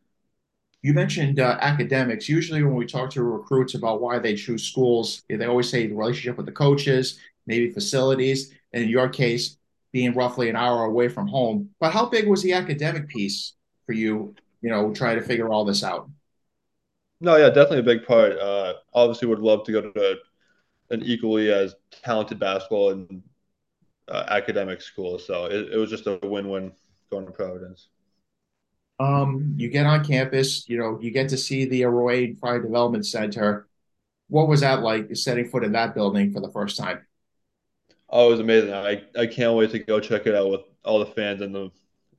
You 0.83 0.93
mentioned 0.93 1.41
uh, 1.41 1.59
academics. 1.61 2.29
Usually, 2.29 2.63
when 2.63 2.75
we 2.75 2.87
talk 2.87 3.11
to 3.11 3.23
recruits 3.23 3.75
about 3.75 4.03
why 4.03 4.19
they 4.19 4.35
choose 4.35 4.63
schools, 4.63 5.23
they 5.29 5.47
always 5.47 5.71
say 5.71 5.87
the 5.87 5.95
relationship 5.95 6.37
with 6.37 6.47
the 6.47 6.53
coaches, 6.53 7.19
maybe 7.47 7.71
facilities, 7.71 8.53
and 8.75 8.85
in 8.85 8.89
your 8.91 9.09
case, 9.09 9.58
being 9.93 10.15
roughly 10.15 10.49
an 10.49 10.57
hour 10.57 10.85
away 10.85 11.09
from 11.09 11.27
home. 11.27 11.71
But 11.81 11.93
how 11.93 12.07
big 12.07 12.29
was 12.29 12.43
the 12.43 12.53
academic 12.53 13.09
piece 13.09 13.55
for 13.87 13.93
you? 13.93 14.35
You 14.61 14.71
know, 14.71 14.93
trying 14.93 15.19
to 15.19 15.25
figure 15.25 15.49
all 15.49 15.65
this 15.65 15.85
out. 15.85 16.11
No, 17.21 17.37
yeah, 17.37 17.49
definitely 17.49 17.79
a 17.79 17.83
big 17.97 18.07
part. 18.07 18.39
Uh, 18.39 18.75
obviously, 18.93 19.29
would 19.29 19.39
love 19.41 19.65
to 19.65 19.73
go 19.73 19.81
to 19.81 20.17
an 20.91 21.03
equally 21.03 21.53
as 21.53 21.75
talented 22.03 22.39
basketball 22.39 22.91
and 22.91 23.23
uh, 24.09 24.25
academic 24.29 24.81
school. 24.81 25.19
So 25.19 25.47
it, 25.47 25.73
it 25.73 25.77
was 25.77 25.91
just 25.91 26.07
a 26.07 26.19
win-win 26.23 26.73
going 27.11 27.27
to 27.27 27.33
Providence. 27.33 27.89
Um, 29.01 29.55
you 29.57 29.69
get 29.69 29.87
on 29.87 30.05
campus, 30.05 30.69
you 30.69 30.79
know, 30.79 30.99
you 31.01 31.11
get 31.11 31.29
to 31.29 31.37
see 31.37 31.65
the 31.65 31.83
Ruane 31.83 32.39
Friar 32.39 32.61
Development 32.61 33.07
Center. 33.07 33.69
What 34.29 34.49
was 34.49 34.61
that 34.61 34.83
like 34.83 35.15
setting 35.17 35.49
foot 35.49 35.65
in 35.65 35.73
that 35.73 35.95
building 35.95 36.33
for 36.33 36.41
the 36.41 36.51
first 36.51 36.77
time? 36.77 37.07
Oh, 38.11 38.29
it 38.29 38.31
was 38.31 38.41
amazing. 38.41 38.73
I, 38.73 39.03
I 39.19 39.27
can't 39.27 39.55
wait 39.55 39.71
to 39.73 39.79
go 39.79 40.01
check 40.01 40.27
it 40.27 40.35
out 40.35 40.51
with 40.51 40.63
all 40.85 40.99
the 40.99 41.07
fans 41.07 41.43
and 41.43 41.55
the 41.55 41.71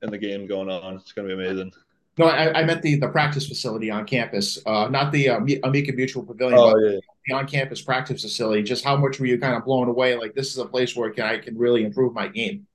and 0.02 0.12
the 0.12 0.18
game 0.18 0.46
going 0.46 0.70
on. 0.70 0.94
It's 0.96 1.12
going 1.12 1.28
to 1.28 1.36
be 1.36 1.42
amazing. 1.42 1.72
No, 2.18 2.26
I, 2.26 2.60
I 2.60 2.64
meant 2.64 2.82
the 2.82 2.96
the 2.96 3.08
practice 3.08 3.46
facility 3.46 3.90
on 3.90 4.04
campus, 4.04 4.58
uh, 4.66 4.88
not 4.88 5.12
the 5.12 5.30
uh, 5.30 5.40
Amica 5.64 5.92
Mutual 5.92 6.22
Pavilion, 6.22 6.58
oh, 6.58 6.72
but 6.72 6.80
yeah. 6.80 6.98
the 7.26 7.34
on-campus 7.34 7.82
practice 7.82 8.22
facility. 8.22 8.62
Just 8.62 8.84
how 8.84 8.96
much 8.96 9.18
were 9.18 9.26
you 9.26 9.38
kind 9.38 9.54
of 9.54 9.64
blown 9.64 9.88
away? 9.88 10.16
Like 10.16 10.34
this 10.34 10.50
is 10.50 10.58
a 10.58 10.66
place 10.66 10.94
where 10.94 11.10
can, 11.10 11.24
I 11.24 11.38
can 11.38 11.56
really 11.56 11.84
improve 11.84 12.12
my 12.12 12.28
game. 12.28 12.66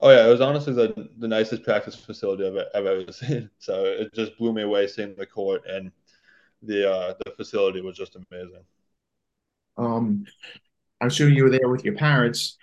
Oh 0.00 0.10
yeah, 0.10 0.26
it 0.26 0.30
was 0.30 0.40
honestly 0.40 0.72
the 0.72 1.10
the 1.18 1.28
nicest 1.28 1.64
practice 1.64 1.94
facility 1.94 2.46
I've, 2.46 2.66
I've 2.74 2.86
ever 2.86 3.12
seen. 3.12 3.50
So 3.58 3.84
it 3.84 4.12
just 4.14 4.36
blew 4.38 4.52
me 4.52 4.62
away 4.62 4.86
seeing 4.86 5.14
the 5.16 5.26
court 5.26 5.62
and 5.66 5.92
the 6.62 6.90
uh, 6.90 7.14
the 7.24 7.32
facility 7.32 7.80
was 7.80 7.96
just 7.96 8.16
amazing. 8.16 8.64
Um, 9.76 10.24
I'm 11.02 11.08
assuming 11.08 11.34
you 11.34 11.42
were 11.42 11.50
there 11.50 11.68
with 11.68 11.84
your 11.84 11.96
parents. 11.96 12.56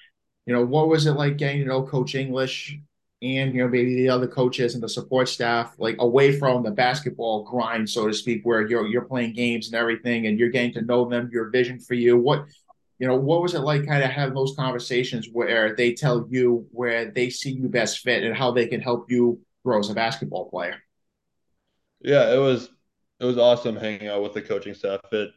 You 0.45 0.53
know, 0.53 0.65
what 0.65 0.87
was 0.87 1.05
it 1.05 1.11
like 1.11 1.35
getting 1.35 1.59
to 1.61 1.67
know 1.67 1.83
Coach 1.83 2.15
English 2.15 2.79
and 3.21 3.53
you 3.53 3.61
know 3.61 3.67
maybe 3.67 3.95
the 3.95 4.07
other 4.07 4.27
coaches 4.27 4.75
and 4.75 4.81
the 4.81 4.87
support 4.87 5.27
staff, 5.27 5.75
like 5.77 5.97
away 5.99 6.39
from 6.39 6.63
the 6.63 6.71
basketball 6.71 7.43
grind, 7.43 7.89
so 7.89 8.07
to 8.07 8.13
speak, 8.13 8.41
where 8.43 8.65
you're 8.65 8.87
you're 8.87 9.01
playing 9.03 9.33
games 9.33 9.67
and 9.67 9.75
everything, 9.75 10.27
and 10.27 10.39
you're 10.39 10.49
getting 10.49 10.71
to 10.73 10.81
know 10.81 11.09
them, 11.09 11.29
your 11.33 11.49
vision 11.49 11.81
for 11.81 11.95
you. 11.95 12.17
What 12.17 12.45
you 12.97 13.07
know, 13.07 13.17
what 13.17 13.41
was 13.41 13.55
it 13.55 13.59
like 13.59 13.85
kind 13.85 14.03
of 14.03 14.09
having 14.09 14.35
those 14.35 14.55
conversations 14.55 15.27
where 15.31 15.75
they 15.75 15.93
tell 15.93 16.25
you 16.29 16.65
where 16.71 17.11
they 17.11 17.29
see 17.29 17.51
you 17.51 17.67
best 17.67 17.99
fit 17.99 18.23
and 18.23 18.33
how 18.33 18.51
they 18.51 18.67
can 18.67 18.79
help 18.79 19.11
you 19.11 19.41
grow 19.65 19.79
as 19.79 19.89
a 19.89 19.93
basketball 19.93 20.49
player? 20.49 20.77
Yeah, 21.99 22.33
it 22.33 22.37
was 22.37 22.69
it 23.19 23.25
was 23.25 23.37
awesome 23.37 23.75
hanging 23.75 24.07
out 24.07 24.23
with 24.23 24.33
the 24.33 24.41
coaching 24.41 24.73
staff. 24.73 25.01
It 25.11 25.31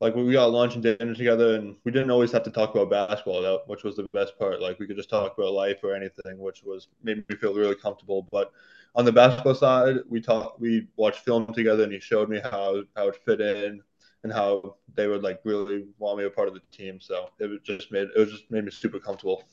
like 0.00 0.14
we 0.14 0.32
got 0.32 0.50
lunch 0.50 0.74
and 0.74 0.82
dinner 0.82 1.14
together, 1.14 1.54
and 1.56 1.76
we 1.84 1.92
didn't 1.92 2.10
always 2.10 2.32
have 2.32 2.42
to 2.44 2.50
talk 2.50 2.74
about 2.74 2.90
basketball, 2.90 3.62
which 3.66 3.84
was 3.84 3.96
the 3.96 4.06
best 4.12 4.38
part. 4.38 4.60
Like 4.60 4.78
we 4.78 4.86
could 4.86 4.96
just 4.96 5.10
talk 5.10 5.36
about 5.38 5.52
life 5.52 5.78
or 5.82 5.94
anything, 5.94 6.38
which 6.38 6.62
was 6.62 6.88
made 7.02 7.24
me 7.28 7.36
feel 7.36 7.54
really 7.54 7.76
comfortable. 7.76 8.26
But 8.30 8.52
on 8.94 9.04
the 9.04 9.12
basketball 9.12 9.54
side, 9.54 9.96
we 10.08 10.20
talked, 10.20 10.60
we 10.60 10.88
watched 10.96 11.20
film 11.20 11.52
together, 11.54 11.84
and 11.84 11.92
he 11.92 12.00
showed 12.00 12.28
me 12.28 12.40
how 12.40 12.82
how 12.96 13.08
it 13.08 13.16
fit 13.24 13.40
in 13.40 13.82
and 14.24 14.32
how 14.32 14.76
they 14.94 15.06
would 15.06 15.22
like 15.22 15.40
really 15.44 15.86
want 15.98 16.18
me 16.18 16.24
a 16.24 16.30
part 16.30 16.48
of 16.48 16.54
the 16.54 16.60
team. 16.72 17.00
So 17.00 17.30
it 17.38 17.62
just 17.64 17.92
made 17.92 18.08
it 18.14 18.18
was 18.18 18.32
just 18.32 18.50
made 18.50 18.64
me 18.64 18.70
super 18.70 18.98
comfortable. 18.98 19.44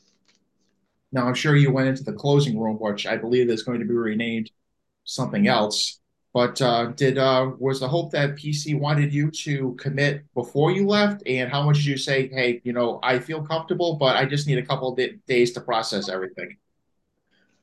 Now 1.11 1.27
I'm 1.27 1.33
sure 1.33 1.55
you 1.55 1.71
went 1.71 1.89
into 1.89 2.03
the 2.03 2.13
closing 2.13 2.59
room, 2.59 2.77
which 2.77 3.05
I 3.05 3.17
believe 3.17 3.49
is 3.49 3.63
going 3.63 3.79
to 3.79 3.85
be 3.85 3.93
renamed 3.93 4.51
something 5.03 5.47
else. 5.47 6.00
But 6.33 6.61
uh, 6.61 6.87
did 6.95 7.17
uh, 7.17 7.51
was 7.59 7.81
the 7.81 7.89
hope 7.89 8.11
that 8.11 8.37
PC 8.37 8.73
wanted 8.73 9.13
you 9.13 9.31
to 9.31 9.75
commit 9.75 10.23
before 10.33 10.71
you 10.71 10.87
left? 10.87 11.23
And 11.25 11.51
how 11.51 11.63
much 11.63 11.77
did 11.77 11.85
you 11.85 11.97
say, 11.97 12.29
hey, 12.29 12.61
you 12.63 12.71
know, 12.71 12.99
I 13.03 13.19
feel 13.19 13.45
comfortable, 13.45 13.95
but 13.95 14.15
I 14.15 14.25
just 14.25 14.47
need 14.47 14.57
a 14.57 14.65
couple 14.65 14.93
of 14.93 14.99
days 15.27 15.51
to 15.53 15.61
process 15.61 16.07
everything? 16.07 16.55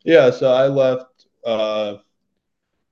Yeah, 0.04 0.30
so 0.30 0.52
I 0.52 0.68
left. 0.68 1.26
Uh, 1.44 1.96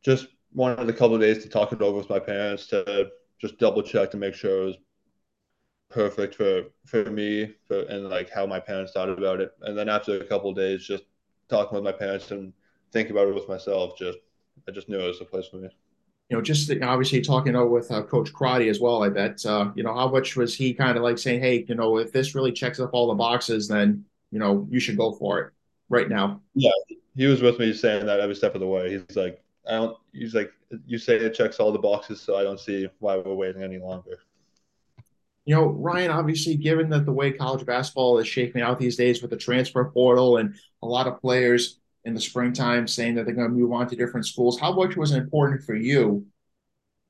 just 0.02 0.28
wanted 0.54 0.88
a 0.88 0.92
couple 0.92 1.14
of 1.14 1.21
days 1.21 1.42
to 1.42 1.49
talk 1.50 1.73
it 1.73 1.83
over 1.83 1.99
with 1.99 2.09
my 2.09 2.21
parents 2.21 2.66
to 2.68 3.09
just 3.38 3.59
double 3.59 3.83
check 3.83 4.11
to 4.12 4.16
make 4.16 4.35
sure 4.35 4.62
it 4.62 4.66
was 4.66 4.76
perfect 5.90 6.35
for 6.35 6.64
for 6.87 7.11
me 7.11 7.54
for, 7.66 7.83
and 7.83 8.09
like 8.09 8.30
how 8.30 8.47
my 8.47 8.61
parents 8.61 8.92
thought 8.92 9.11
about 9.11 9.40
it. 9.40 9.52
And 9.62 9.76
then 9.76 9.88
after 9.88 10.21
a 10.21 10.25
couple 10.25 10.50
of 10.50 10.56
days, 10.56 10.87
just 10.87 11.04
talking 11.49 11.75
with 11.75 11.85
my 11.85 11.92
parents 11.92 12.30
and 12.30 12.52
thinking 12.92 13.12
about 13.12 13.28
it 13.28 13.35
with 13.35 13.49
myself, 13.49 13.99
just 13.99 14.18
I 14.68 14.72
just 14.72 14.88
knew 14.88 14.98
it 14.98 15.06
was 15.06 15.18
the 15.18 15.25
place 15.25 15.46
for 15.46 15.56
me. 15.56 15.68
You 16.28 16.36
know, 16.36 16.42
just 16.42 16.70
obviously 16.82 17.20
talking 17.20 17.54
over 17.54 17.68
with 17.68 17.90
uh, 17.90 18.02
Coach 18.02 18.32
Crotty 18.32 18.68
as 18.68 18.80
well. 18.80 19.04
I 19.04 19.08
bet. 19.08 19.44
Uh, 19.46 19.70
you 19.76 19.84
know, 19.84 19.94
how 19.94 20.08
much 20.08 20.36
was 20.36 20.56
he 20.56 20.75
kind 20.75 20.96
of 20.96 21.04
like 21.04 21.18
saying, 21.18 21.40
"Hey, 21.40 21.64
you 21.68 21.76
know, 21.76 21.98
if 21.98 22.12
this 22.12 22.34
really 22.34 22.52
checks 22.52 22.80
up 22.80 22.90
all 22.92 23.06
the 23.06 23.14
boxes, 23.14 23.68
then 23.68 24.04
you 24.32 24.40
know 24.40 24.66
you 24.70 24.80
should 24.80 24.96
go 24.96 25.12
for 25.12 25.40
it 25.40 25.52
right 25.88 26.08
now." 26.08 26.40
Yeah, 26.54 26.72
he 27.14 27.26
was 27.26 27.42
with 27.42 27.60
me 27.60 27.72
saying 27.72 28.06
that 28.06 28.18
every 28.18 28.34
step 28.34 28.54
of 28.54 28.60
the 28.60 28.66
way. 28.66 28.90
He's 28.90 29.16
like, 29.16 29.40
I 29.68 29.72
don't. 29.72 29.96
He's 30.12 30.34
like, 30.34 30.52
you 30.84 30.98
say 30.98 31.16
it 31.16 31.34
checks 31.34 31.60
all 31.60 31.70
the 31.70 31.78
boxes, 31.78 32.20
so 32.20 32.36
I 32.36 32.42
don't 32.42 32.58
see 32.58 32.88
why 32.98 33.16
we're 33.16 33.34
waiting 33.34 33.62
any 33.62 33.78
longer. 33.78 34.18
You 35.44 35.54
know, 35.54 35.66
Ryan, 35.66 36.10
obviously, 36.10 36.56
given 36.56 36.90
that 36.90 37.06
the 37.06 37.12
way 37.12 37.30
college 37.30 37.64
basketball 37.64 38.18
is 38.18 38.26
shaping 38.26 38.62
out 38.62 38.80
these 38.80 38.96
days 38.96 39.22
with 39.22 39.30
the 39.30 39.36
transfer 39.36 39.84
portal 39.84 40.38
and 40.38 40.56
a 40.82 40.86
lot 40.86 41.06
of 41.06 41.20
players 41.20 41.78
in 42.06 42.14
the 42.14 42.20
springtime 42.20 42.86
saying 42.86 43.16
that 43.16 43.26
they're 43.26 43.34
going 43.34 43.48
to 43.48 43.54
move 43.54 43.72
on 43.72 43.88
to 43.88 43.96
different 43.96 44.25
schools. 44.25 44.58
How 44.60 44.72
much 44.72 44.96
was 44.96 45.10
it 45.10 45.18
important 45.18 45.64
for 45.64 45.75
you 45.75 46.25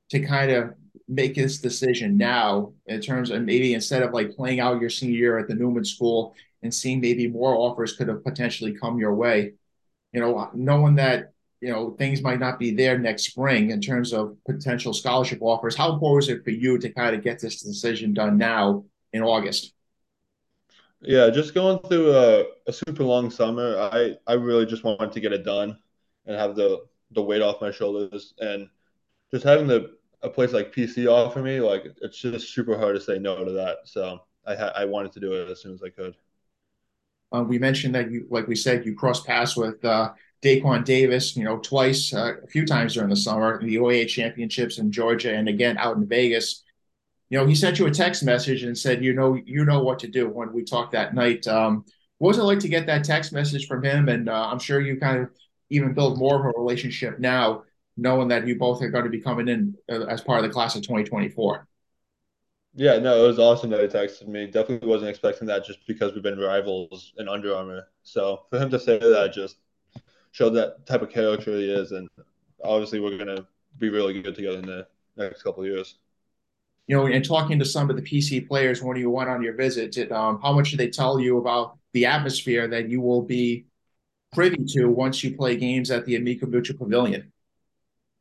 to 0.09 0.19
kind 0.25 0.51
of 0.51 0.73
make 1.07 1.35
this 1.35 1.59
decision 1.59 2.17
now 2.17 2.73
in 2.87 2.99
terms 2.99 3.29
of 3.29 3.43
maybe 3.43 3.75
instead 3.75 4.01
of 4.01 4.11
like 4.11 4.35
playing 4.35 4.59
out 4.59 4.81
your 4.81 4.89
senior 4.89 5.15
year 5.15 5.37
at 5.37 5.47
the 5.47 5.53
Newman 5.53 5.85
School 5.85 6.33
and 6.63 6.73
seeing 6.73 6.99
maybe 6.99 7.27
more 7.27 7.55
offers 7.55 7.93
could 7.93 8.07
have 8.07 8.23
potentially 8.23 8.73
come 8.73 8.97
your 8.97 9.13
way? 9.13 9.53
You 10.13 10.19
know, 10.19 10.49
knowing 10.55 10.95
that 10.95 11.31
you 11.61 11.71
know 11.71 11.91
things 11.91 12.23
might 12.23 12.39
not 12.39 12.57
be 12.57 12.71
there 12.71 12.97
next 12.97 13.25
spring 13.25 13.69
in 13.69 13.79
terms 13.79 14.13
of 14.13 14.35
potential 14.47 14.93
scholarship 14.93 15.39
offers. 15.41 15.75
How 15.75 15.93
important 15.93 16.15
was 16.15 16.29
it 16.29 16.43
for 16.43 16.49
you 16.49 16.79
to 16.79 16.89
kind 16.89 17.15
of 17.15 17.23
get 17.23 17.39
this 17.39 17.61
decision 17.61 18.15
done 18.15 18.39
now 18.39 18.85
in 19.13 19.21
August? 19.21 19.73
Yeah, 21.01 21.29
just 21.29 21.53
going 21.53 21.79
through 21.79 22.15
a, 22.15 22.45
a 22.65 22.73
super 22.73 23.03
long 23.03 23.29
summer, 23.29 23.77
I, 23.79 24.17
I 24.25 24.33
really 24.33 24.65
just 24.65 24.83
wanted 24.83 25.11
to 25.11 25.19
get 25.19 25.31
it 25.31 25.43
done 25.45 25.77
and 26.25 26.35
have 26.35 26.55
the, 26.55 26.85
the 27.11 27.21
weight 27.21 27.41
off 27.41 27.61
my 27.61 27.71
shoulders. 27.71 28.33
And 28.39 28.67
just 29.31 29.43
having 29.43 29.67
the 29.67 29.97
a 30.23 30.29
place 30.29 30.51
like 30.53 30.73
PC 30.73 31.07
offer 31.07 31.41
me, 31.41 31.59
like 31.59 31.85
it's 32.01 32.17
just 32.17 32.53
super 32.53 32.77
hard 32.77 32.95
to 32.95 33.01
say 33.01 33.19
no 33.19 33.43
to 33.43 33.51
that. 33.51 33.79
So 33.85 34.21
I 34.45 34.55
ha- 34.55 34.73
I 34.75 34.85
wanted 34.85 35.11
to 35.13 35.19
do 35.19 35.33
it 35.33 35.49
as 35.49 35.61
soon 35.61 35.73
as 35.73 35.83
I 35.83 35.89
could. 35.89 36.15
Uh, 37.31 37.43
we 37.43 37.59
mentioned 37.59 37.93
that 37.93 38.09
you, 38.09 38.25
like 38.29 38.47
we 38.47 38.55
said, 38.55 38.85
you 38.85 38.95
crossed 38.95 39.25
paths 39.25 39.55
with 39.55 39.83
uh, 39.83 40.11
Daquan 40.41 40.85
Davis, 40.85 41.35
you 41.35 41.43
know, 41.43 41.57
twice, 41.59 42.13
uh, 42.13 42.35
a 42.43 42.47
few 42.47 42.65
times 42.65 42.93
during 42.93 43.09
the 43.09 43.15
summer, 43.15 43.61
the 43.61 43.75
UAA 43.75 44.05
championships 44.05 44.77
in 44.77 44.91
Georgia, 44.91 45.33
and 45.33 45.49
again 45.49 45.77
out 45.77 45.97
in 45.97 46.07
Vegas 46.07 46.63
you 47.29 47.37
know, 47.37 47.45
he 47.45 47.55
sent 47.55 47.79
you 47.79 47.85
a 47.87 47.91
text 47.91 48.23
message 48.23 48.63
and 48.63 48.77
said, 48.77 49.03
you 49.03 49.13
know, 49.13 49.35
you 49.45 49.65
know 49.65 49.83
what 49.83 49.99
to 49.99 50.07
do 50.07 50.29
when 50.29 50.53
we 50.53 50.63
talked 50.63 50.93
that 50.93 51.13
night. 51.13 51.47
Um, 51.47 51.85
what 52.19 52.29
was 52.29 52.37
it 52.37 52.43
like 52.43 52.59
to 52.59 52.69
get 52.69 52.85
that 52.87 53.03
text 53.03 53.33
message 53.33 53.67
from 53.67 53.83
him? 53.83 54.09
And 54.09 54.29
uh, 54.29 54.47
I'm 54.49 54.59
sure 54.59 54.79
you 54.79 54.97
kind 54.99 55.19
of 55.23 55.29
even 55.69 55.93
build 55.93 56.17
more 56.17 56.39
of 56.39 56.45
a 56.45 56.59
relationship 56.59 57.19
now, 57.19 57.63
knowing 57.97 58.29
that 58.29 58.47
you 58.47 58.57
both 58.57 58.81
are 58.81 58.89
going 58.89 59.03
to 59.03 59.09
be 59.09 59.19
coming 59.21 59.47
in 59.49 59.75
uh, 59.91 60.05
as 60.05 60.21
part 60.21 60.39
of 60.39 60.45
the 60.45 60.53
class 60.53 60.75
of 60.75 60.83
2024. 60.83 61.67
Yeah, 62.73 62.99
no, 62.99 63.23
it 63.23 63.27
was 63.27 63.39
awesome 63.39 63.71
that 63.71 63.81
he 63.81 63.87
texted 63.87 64.27
me. 64.27 64.45
Definitely 64.45 64.87
wasn't 64.87 65.09
expecting 65.09 65.47
that 65.47 65.65
just 65.65 65.79
because 65.87 66.13
we've 66.13 66.23
been 66.23 66.39
rivals 66.39 67.11
in 67.17 67.27
Under 67.27 67.55
Armour. 67.55 67.87
So 68.03 68.45
for 68.49 68.59
him 68.59 68.69
to 68.69 68.79
say 68.79 68.99
that 68.99 69.33
just 69.33 69.57
showed 70.31 70.51
that 70.51 70.85
type 70.85 71.01
of 71.01 71.09
character 71.09 71.57
he 71.57 71.71
is, 71.71 71.91
and 71.91 72.07
obviously 72.63 72.99
we're 72.99 73.17
gonna 73.17 73.47
be 73.79 73.89
really 73.89 74.21
good 74.21 74.35
together 74.35 74.59
in 74.59 74.65
the 74.65 74.87
next 75.17 75.41
couple 75.41 75.65
years. 75.65 75.97
You 76.87 76.95
know, 76.95 77.05
and 77.05 77.23
talking 77.23 77.59
to 77.59 77.65
some 77.65 77.89
of 77.89 77.97
the 77.97 78.01
PC 78.01 78.47
players 78.47 78.81
when 78.81 78.95
you 78.97 79.09
went 79.09 79.29
on 79.29 79.43
your 79.43 79.53
visit, 79.53 79.91
did, 79.91 80.11
um, 80.11 80.39
how 80.41 80.53
much 80.53 80.71
did 80.71 80.79
they 80.79 80.89
tell 80.89 81.19
you 81.19 81.37
about 81.37 81.77
the 81.91 82.05
atmosphere 82.05 82.67
that 82.69 82.89
you 82.89 83.01
will 83.01 83.21
be 83.21 83.65
privy 84.33 84.63
to 84.69 84.87
once 84.87 85.23
you 85.23 85.35
play 85.35 85.57
games 85.57 85.91
at 85.91 86.05
the 86.05 86.15
Amica 86.15 86.47
Mutual 86.47 86.77
Pavilion 86.77 87.31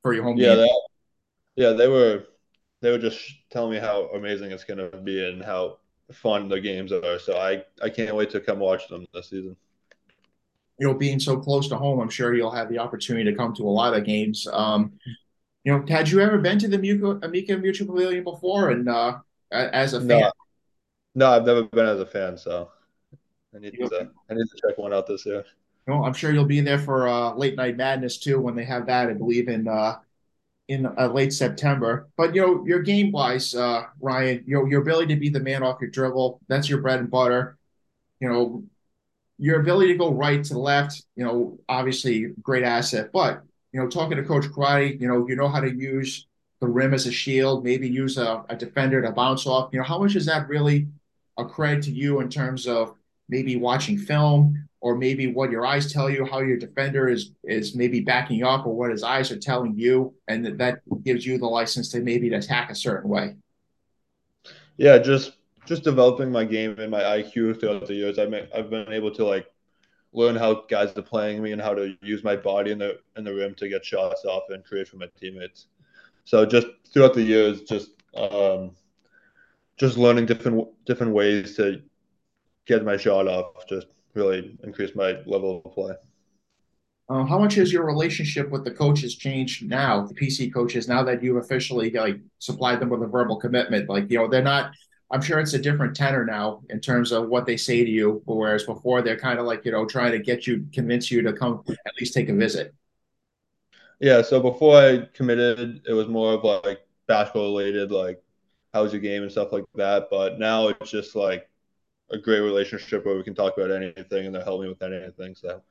for 0.03 0.15
your 0.15 0.25
home 0.25 0.37
yeah, 0.37 0.49
game? 0.49 0.57
that, 0.59 0.81
yeah, 1.55 1.73
they 1.73 1.87
were 1.87 2.25
they 2.83 2.91
were 2.91 2.99
just 2.99 3.21
telling 3.51 3.71
me 3.71 3.79
how 3.79 4.09
amazing 4.11 4.51
it's 4.51 4.65
going 4.65 4.79
to 4.79 4.97
be 4.99 5.25
and 5.25 5.43
how 5.43 5.79
fun 6.13 6.49
the 6.49 6.61
games 6.61 6.93
are. 6.93 7.19
So 7.21 7.37
I 7.37 7.65
I 7.81 7.89
can't 7.89 8.17
wait 8.17 8.31
to 8.31 8.41
come 8.41 8.59
watch 8.59 8.89
them 8.89 9.07
this 9.15 9.31
season. 9.31 9.57
You 10.79 10.89
know, 10.89 10.95
being 10.95 11.21
so 11.21 11.39
close 11.39 11.69
to 11.69 11.77
home, 11.77 12.01
I'm 12.01 12.11
sure 12.11 12.35
you'll 12.35 12.51
have 12.51 12.69
the 12.69 12.79
opportunity 12.79 13.31
to 13.31 13.37
come 13.37 13.55
to 13.55 13.63
a 13.63 13.71
lot 13.71 13.95
of 13.95 14.05
games. 14.05 14.47
Um, 14.53 14.99
you 15.67 15.73
know, 15.73 15.85
had 15.89 16.09
you 16.09 16.21
ever 16.21 16.39
been 16.39 16.61
to 16.61 16.69
the 16.69 16.77
Amica, 16.77 17.19
Amica 17.23 17.59
Mutual 17.59 17.89
Pavilion 17.89 18.23
before? 18.23 18.71
And 18.71 18.89
uh, 18.89 19.19
as 19.51 19.95
a 19.95 20.01
fan, 20.01 20.21
no, 20.21 20.33
no, 21.17 21.31
I've 21.33 21.45
never 21.45 21.65
been 21.65 21.87
as 21.87 21.99
a 21.99 22.07
fan, 22.07 22.39
so 22.39 22.71
I 23.53 23.59
need 23.59 23.75
you 23.75 23.81
know, 23.81 23.89
to 23.89 24.11
I 24.31 24.35
need 24.35 24.47
to 24.47 24.69
check 24.69 24.79
one 24.79 24.95
out 24.95 25.09
this 25.09 25.27
year. 25.27 25.45
you 25.89 25.93
know, 25.93 26.05
I'm 26.05 26.15
sure 26.15 26.33
you'll 26.33 26.45
be 26.45 26.61
there 26.61 26.79
for 26.79 27.09
uh, 27.09 27.35
late 27.35 27.57
night 27.57 27.77
madness 27.77 28.19
too 28.19 28.41
when 28.41 28.55
they 28.55 28.65
have 28.65 28.87
that. 28.87 29.09
I 29.09 29.15
believe 29.15 29.49
in 29.49 29.67
uh, 29.67 29.97
in 30.69 30.87
uh, 30.87 31.09
late 31.09 31.33
September. 31.33 32.09
But 32.17 32.33
you 32.33 32.43
know, 32.43 32.65
your 32.65 32.83
game 32.83 33.11
wise, 33.11 33.53
uh, 33.53 33.87
Ryan, 34.01 34.45
you 34.47 34.55
know, 34.57 34.67
your 34.67 34.83
ability 34.83 35.15
to 35.15 35.21
be 35.21 35.31
the 35.31 35.41
man 35.41 35.65
off 35.65 35.81
your 35.81 35.91
dribble, 35.91 36.41
that's 36.47 36.69
your 36.69 36.81
bread 36.81 37.01
and 37.01 37.11
butter. 37.11 37.59
You 38.21 38.29
know, 38.29 38.65
your 39.39 39.61
ability 39.61 39.95
to 39.95 39.99
go 39.99 40.13
right 40.13 40.45
to 40.45 40.59
left, 40.59 41.05
you 41.17 41.25
know, 41.25 41.59
obviously 41.69 42.35
great 42.41 42.63
asset. 42.63 43.11
But 43.13 43.43
you 43.73 43.81
know, 43.81 43.89
talking 43.89 44.17
to 44.17 44.23
Coach 44.23 44.51
Crotty, 44.51 44.97
you 45.01 45.09
know, 45.09 45.27
you 45.29 45.37
know 45.37 45.49
how 45.49 45.61
to 45.61 45.71
use 45.75 46.27
the 46.61 46.69
rim 46.69 46.95
as 46.95 47.07
a 47.07 47.13
shield, 47.13 47.65
maybe 47.65 47.89
use 47.89 48.17
a, 48.17 48.45
a 48.49 48.57
defender 48.57 49.03
to 49.03 49.13
bounce 49.13 49.47
off. 49.47 49.71
You 49.73 49.81
know, 49.81 49.85
how 49.85 49.99
much 49.99 50.17
is 50.17 50.27
that 50.27 50.49
really 50.49 50.89
a 51.39 51.45
credit 51.45 51.85
to 51.85 51.93
you 51.93 52.21
in 52.21 52.31
terms 52.31 52.67
of 52.67 52.95
maybe 53.29 53.57
watching 53.57 53.99
film 53.99 54.67
or 54.81 54.97
maybe 54.97 55.27
what 55.27 55.51
your 55.51 55.67
eyes 55.67 55.93
tell 55.93 56.09
you, 56.09 56.25
how 56.25 56.41
your 56.41 56.57
defender 56.57 57.09
is 57.09 57.33
is 57.45 57.75
maybe 57.75 58.01
backing 58.01 58.45
up, 58.45 58.67
or 58.67 58.75
what 58.75 58.91
his 58.91 59.03
eyes 59.03 59.31
are 59.33 59.39
telling 59.39 59.77
you, 59.77 60.15
and 60.29 60.45
that, 60.47 60.59
that 60.59 60.79
gives 61.05 61.27
you 61.27 61.39
the 61.39 61.47
license 61.47 61.91
to 61.91 62.01
maybe 62.01 62.33
attack 62.33 62.71
a 62.71 62.75
certain 62.75 63.11
way. 63.11 63.35
Yeah, 64.77 64.99
just 64.99 65.33
just 65.67 65.83
developing 65.83 66.31
my 66.31 66.45
game 66.45 66.79
and 66.79 66.91
my 66.91 67.03
IQ 67.03 67.59
throughout 67.59 67.87
the 67.87 67.95
years. 67.95 68.19
I've 68.19 68.33
I've 68.55 68.71
been 68.71 68.93
able 68.93 69.11
to 69.13 69.25
like 69.25 69.47
learn 70.13 70.37
how 70.37 70.65
guys 70.69 70.97
are 70.97 71.03
playing 71.03 71.43
me 71.43 71.53
and 71.53 71.61
how 71.61 71.75
to 71.75 71.97
use 72.03 72.25
my 72.25 72.37
body 72.37 72.71
in 72.71 72.79
the 72.79 72.99
in 73.17 73.25
the 73.25 73.35
rim 73.35 73.55
to 73.57 73.69
get 73.69 73.85
shots 73.85 74.25
off 74.25 74.45
and 74.49 74.65
create 74.65 74.89
for 74.89 74.97
my 74.97 75.09
teammates. 75.21 75.67
So 76.25 76.45
just 76.47 76.67
throughout 76.93 77.15
the 77.15 77.23
years, 77.23 77.63
just 77.63 77.91
um, 78.17 78.73
just 79.77 79.97
learning 79.97 80.27
different 80.27 80.69
different 80.87 81.13
ways 81.13 81.57
to 81.57 81.83
get 82.67 82.85
my 82.85 82.97
shot 82.97 83.29
off, 83.29 83.67
just 83.69 83.89
really 84.15 84.59
increase 84.65 84.95
my 84.95 85.19
level 85.27 85.63
of 85.65 85.73
play. 85.73 85.95
Uh, 87.09 87.25
how 87.25 87.39
much 87.39 87.55
has 87.55 87.73
your 87.73 87.87
relationship 87.87 88.51
with 88.51 88.65
the 88.65 88.71
coaches 88.71 89.15
changed 89.15 89.65
now, 89.65 90.05
the 90.05 90.15
PC 90.15 90.53
coaches, 90.53 90.89
now 90.89 91.05
that 91.05 91.23
you've 91.23 91.37
officially 91.37 91.91
like 91.91 92.19
supplied 92.41 92.81
them 92.81 92.89
with 92.89 93.03
a 93.03 93.07
verbal 93.07 93.37
commitment? 93.37 93.89
Like, 93.89 94.11
you 94.11 94.19
know, 94.19 94.29
they're 94.29 94.43
not. 94.43 94.73
I'm 95.11 95.23
sure 95.23 95.39
it's 95.39 95.55
a 95.55 95.59
different 95.59 95.95
tenor 95.97 96.25
now 96.25 96.63
in 96.71 96.81
terms 96.81 97.13
of 97.13 97.29
what 97.29 97.47
they 97.47 97.57
say 97.57 97.85
to 97.85 97.91
you, 97.91 98.23
whereas 98.27 98.65
before 98.65 99.03
they're 99.03 99.19
kind 99.19 99.39
of 99.39 99.47
like 99.47 99.65
you 99.65 99.73
know 99.73 99.87
trying 99.87 100.13
to 100.13 100.19
get 100.19 100.47
you, 100.47 100.67
convince 100.73 101.11
you 101.11 101.23
to 101.23 101.33
come 101.33 101.63
at 101.69 101.93
least 102.01 102.15
take 102.15 102.29
a 102.29 102.35
visit. 102.35 102.75
Yeah, 104.01 104.23
so 104.23 104.41
before 104.41 104.77
I 104.77 105.07
committed, 105.15 105.83
it 105.87 105.93
was 105.93 106.09
more 106.09 106.35
of 106.35 106.45
like 106.65 106.87
basketball 107.07 107.45
related, 107.57 107.91
like 107.91 108.23
how's 108.73 108.93
your 108.93 109.01
game 109.01 109.23
and 109.23 109.33
stuff 109.33 109.53
like 109.53 109.65
that. 109.75 110.09
But 110.11 110.39
now 110.39 110.69
it's 110.69 110.91
just 110.91 111.15
like 111.17 111.49
a 112.11 112.19
great 112.19 112.41
relationship 112.41 113.07
where 113.07 113.17
we 113.17 113.25
can 113.25 113.35
talk 113.35 113.57
about 113.59 113.71
anything 113.73 114.27
and 114.27 114.35
they'll 114.35 114.45
help 114.45 114.63
me 114.63 114.69
with 114.69 114.83
anything. 114.83 115.35
So 115.35 115.63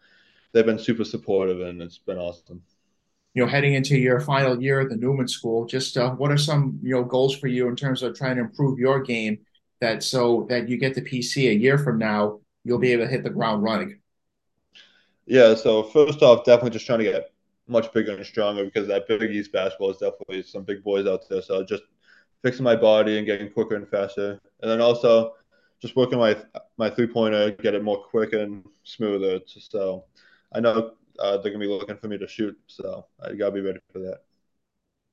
they've 0.54 0.66
been 0.66 0.80
super 0.80 1.06
supportive 1.06 1.62
and 1.62 1.82
it's 1.82 2.00
been 2.00 2.18
awesome. 2.18 2.64
You 3.36 3.44
know, 3.44 3.48
heading 3.48 3.76
into 3.76 3.98
your 3.98 4.20
final 4.20 4.60
year 4.62 4.80
at 4.82 4.90
the 4.90 4.96
Newman 4.96 5.28
School, 5.28 5.66
just 5.66 5.98
uh, 5.98 6.12
what 6.12 6.32
are 6.32 6.38
some 6.38 6.80
you 6.82 6.96
know 6.96 7.04
goals 7.04 7.38
for 7.38 7.48
you 7.48 7.68
in 7.68 7.76
terms 7.76 8.02
of 8.02 8.16
trying 8.16 8.38
to 8.38 8.42
improve 8.42 8.80
your 8.80 9.02
game 9.02 9.40
that 9.82 10.02
so 10.04 10.48
that 10.50 10.68
you 10.68 10.78
get 10.78 10.96
the 10.96 11.02
PC 11.02 11.50
a 11.50 11.54
year 11.54 11.78
from 11.78 12.00
now, 12.00 12.40
you'll 12.64 12.80
be 12.80 12.92
able 12.92 13.06
to 13.06 13.12
hit 13.12 13.24
the 13.24 13.30
ground 13.30 13.62
running. 13.62 14.00
Yeah, 15.26 15.56
so 15.56 15.84
first 15.84 16.22
off, 16.22 16.46
definitely 16.46 16.72
just 16.72 16.86
trying 16.86 17.00
to 17.00 17.06
get 17.06 17.32
much 17.68 17.92
bigger 17.94 18.16
and 18.16 18.26
stronger 18.26 18.64
because 18.64 18.88
that 18.88 19.08
Big 19.08 19.24
East 19.24 19.52
basketball 19.52 19.92
is 19.92 19.98
definitely 19.98 20.44
some 20.44 20.64
big 20.64 20.84
boys 20.84 21.08
out 21.08 21.28
there. 21.30 21.42
So 21.42 21.64
just 21.64 21.84
fixing 22.44 22.64
my 22.64 22.76
body 22.76 23.18
and 23.18 23.26
getting 23.26 23.50
quicker 23.52 23.76
and 23.76 23.88
faster, 23.88 24.40
and 24.62 24.72
then 24.72 24.82
also 24.82 25.34
just 25.82 25.96
working 25.96 26.20
my 26.20 26.38
my 26.78 26.90
three 26.90 27.08
pointer, 27.08 27.52
get 27.52 27.76
it 27.76 27.84
more 27.84 28.04
quick 28.04 28.34
and 28.34 28.64
smoother. 28.84 29.40
So 29.48 30.06
I 30.54 30.60
know 30.60 30.94
uh, 31.20 31.38
they're 31.38 31.52
gonna 31.52 31.64
be 31.64 31.70
looking 31.70 31.98
for 31.98 32.08
me 32.08 32.18
to 32.18 32.28
shoot, 32.28 32.58
so 32.68 33.06
I 33.22 33.34
gotta 33.34 33.52
be 33.52 33.62
ready 33.62 33.80
for 33.92 34.00
that. 34.00 34.22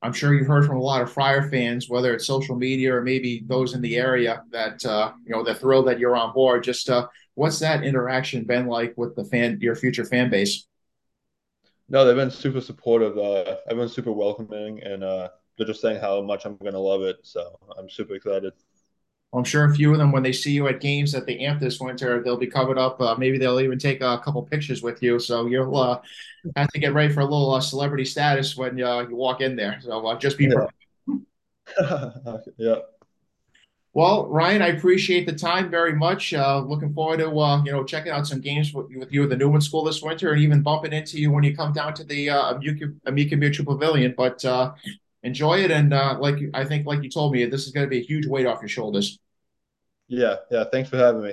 I'm 0.03 0.13
sure 0.13 0.35
you've 0.35 0.49
heard 0.49 0.67
from 0.67 0.77
a 0.77 0.83
lot 0.83 1.01
of 1.01 1.13
Friar 1.13 1.49
fans, 1.49 1.89
whether 1.89 2.13
it's 2.13 2.27
social 2.27 2.57
media 2.57 2.95
or 2.95 3.03
maybe 3.03 3.45
those 3.47 3.75
in 3.75 3.81
the 3.81 3.97
area, 3.97 4.43
that 4.51 4.85
uh, 4.85 5.13
you 5.25 5.31
know 5.31 5.45
they're 5.45 5.55
thrilled 5.55 5.87
that 5.87 6.01
you're 6.01 6.17
on 6.17 6.33
board. 6.33 6.65
Just 6.65 6.91
uh, 6.91 7.07
what's 7.35 7.61
that 7.61 7.85
interaction 7.85 8.45
been 8.45 8.67
like 8.67 8.95
with 8.97 9.15
the 9.15 9.25
fan, 9.25 9.59
your 9.61 9.77
future 9.77 10.05
fan 10.05 10.29
base? 10.29 10.67
No, 11.89 12.05
they've 12.05 12.17
been 12.17 12.31
super 12.31 12.61
supportive. 12.61 13.17
Uh, 13.17 13.57
everyone's 13.69 13.93
super 13.93 14.13
welcoming, 14.13 14.83
and 14.83 15.05
uh, 15.05 15.29
they're 15.57 15.67
just 15.67 15.81
saying 15.81 16.01
how 16.01 16.21
much 16.21 16.47
I'm 16.47 16.57
gonna 16.57 16.79
love 16.79 17.03
it. 17.03 17.19
So 17.23 17.57
I'm 17.79 17.89
super 17.89 18.15
excited. 18.15 18.55
I'm 19.35 19.45
sure 19.45 19.65
a 19.65 19.75
few 19.75 19.93
of 19.93 19.99
them, 19.99 20.13
when 20.13 20.23
they 20.23 20.33
see 20.33 20.53
you 20.53 20.69
at 20.69 20.81
games 20.81 21.15
at 21.15 21.25
the 21.25 21.45
AMP 21.45 21.61
this 21.61 21.81
winter, 21.81 22.23
they'll 22.23 22.37
be 22.37 22.47
covered 22.47 22.79
up. 22.79 23.01
Uh, 23.01 23.15
maybe 23.17 23.39
they'll 23.39 23.61
even 23.61 23.79
take 23.79 24.03
a 24.03 24.19
couple 24.19 24.43
pictures 24.43 24.83
with 24.83 25.03
you. 25.03 25.19
So 25.19 25.47
you'll 25.47 25.77
uh, 25.77 26.01
have 26.57 26.69
to 26.69 26.79
get 26.79 26.93
ready 26.93 27.13
for 27.13 27.21
a 27.21 27.25
little 27.25 27.55
uh, 27.55 27.61
celebrity 27.61 28.05
status 28.05 28.57
when 28.57 28.83
uh, 28.83 29.01
you 29.09 29.17
walk 29.17 29.41
in 29.41 29.57
there. 29.57 29.79
So 29.81 30.07
uh, 30.07 30.19
just 30.19 30.37
be 30.37 30.51
yeah. 30.51 31.17
yeah. 32.59 32.77
Well, 33.95 34.27
Ryan, 34.29 34.63
I 34.63 34.69
appreciate 34.69 35.27
the 35.27 35.35
time 35.35 35.71
very 35.71 35.95
much. 35.95 36.33
Uh, 36.33 36.61
looking 36.61 36.95
forward 36.95 37.19
to 37.19 37.29
uh, 37.39 37.63
you 37.63 37.73
know 37.73 37.85
checking 37.85 38.11
out 38.11 38.27
some 38.27 38.41
games 38.41 38.73
with, 38.73 38.87
with 38.97 39.13
you 39.13 39.23
at 39.25 39.29
the 39.29 39.37
Newman 39.37 39.61
School 39.61 39.85
this 39.85 40.03
winter, 40.03 40.33
and 40.33 40.41
even 40.41 40.63
bumping 40.63 40.95
into 40.95 41.19
you 41.19 41.31
when 41.31 41.45
you 41.45 41.55
come 41.55 41.75
down 41.75 41.93
to 41.95 42.05
the 42.05 42.31
uh, 42.31 42.55
Amica, 42.55 42.87
Amica 43.05 43.37
Mutual 43.37 43.67
Pavilion. 43.67 44.15
But 44.17 44.43
uh, 44.47 44.73
enjoy 45.23 45.59
it, 45.59 45.71
and 45.71 45.93
uh, 45.93 46.17
like 46.19 46.37
I 46.55 46.65
think, 46.65 46.87
like 46.87 47.03
you 47.03 47.11
told 47.11 47.33
me, 47.33 47.45
this 47.45 47.67
is 47.67 47.73
going 47.73 47.85
to 47.85 47.91
be 47.91 47.99
a 47.99 48.05
huge 48.05 48.27
weight 48.27 48.47
off 48.47 48.63
your 48.63 48.69
shoulders. 48.69 49.19
Yeah, 50.13 50.37
yeah. 50.51 50.65
Thanks 50.71 50.91
for 50.91 50.99
having 50.99 51.23
me. 51.23 51.33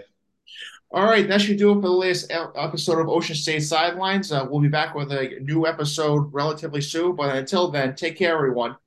All 0.92 1.04
right, 1.04 1.28
that 1.28 1.42
should 1.42 1.58
do 1.58 1.72
it 1.72 1.76
for 1.76 1.82
the 1.82 1.90
latest 1.90 2.32
episode 2.32 3.00
of 3.00 3.10
Ocean 3.10 3.36
State 3.36 3.60
Sidelines. 3.60 4.32
Uh, 4.32 4.48
we'll 4.50 4.62
be 4.62 4.70
back 4.70 4.96
with 4.96 5.12
a 5.12 5.38
new 5.42 5.68
episode 5.68 6.34
relatively 6.34 6.82
soon, 6.82 7.16
but 7.16 7.36
until 7.36 7.70
then, 7.70 7.94
take 7.94 8.18
care, 8.18 8.34
everyone. 8.34 8.78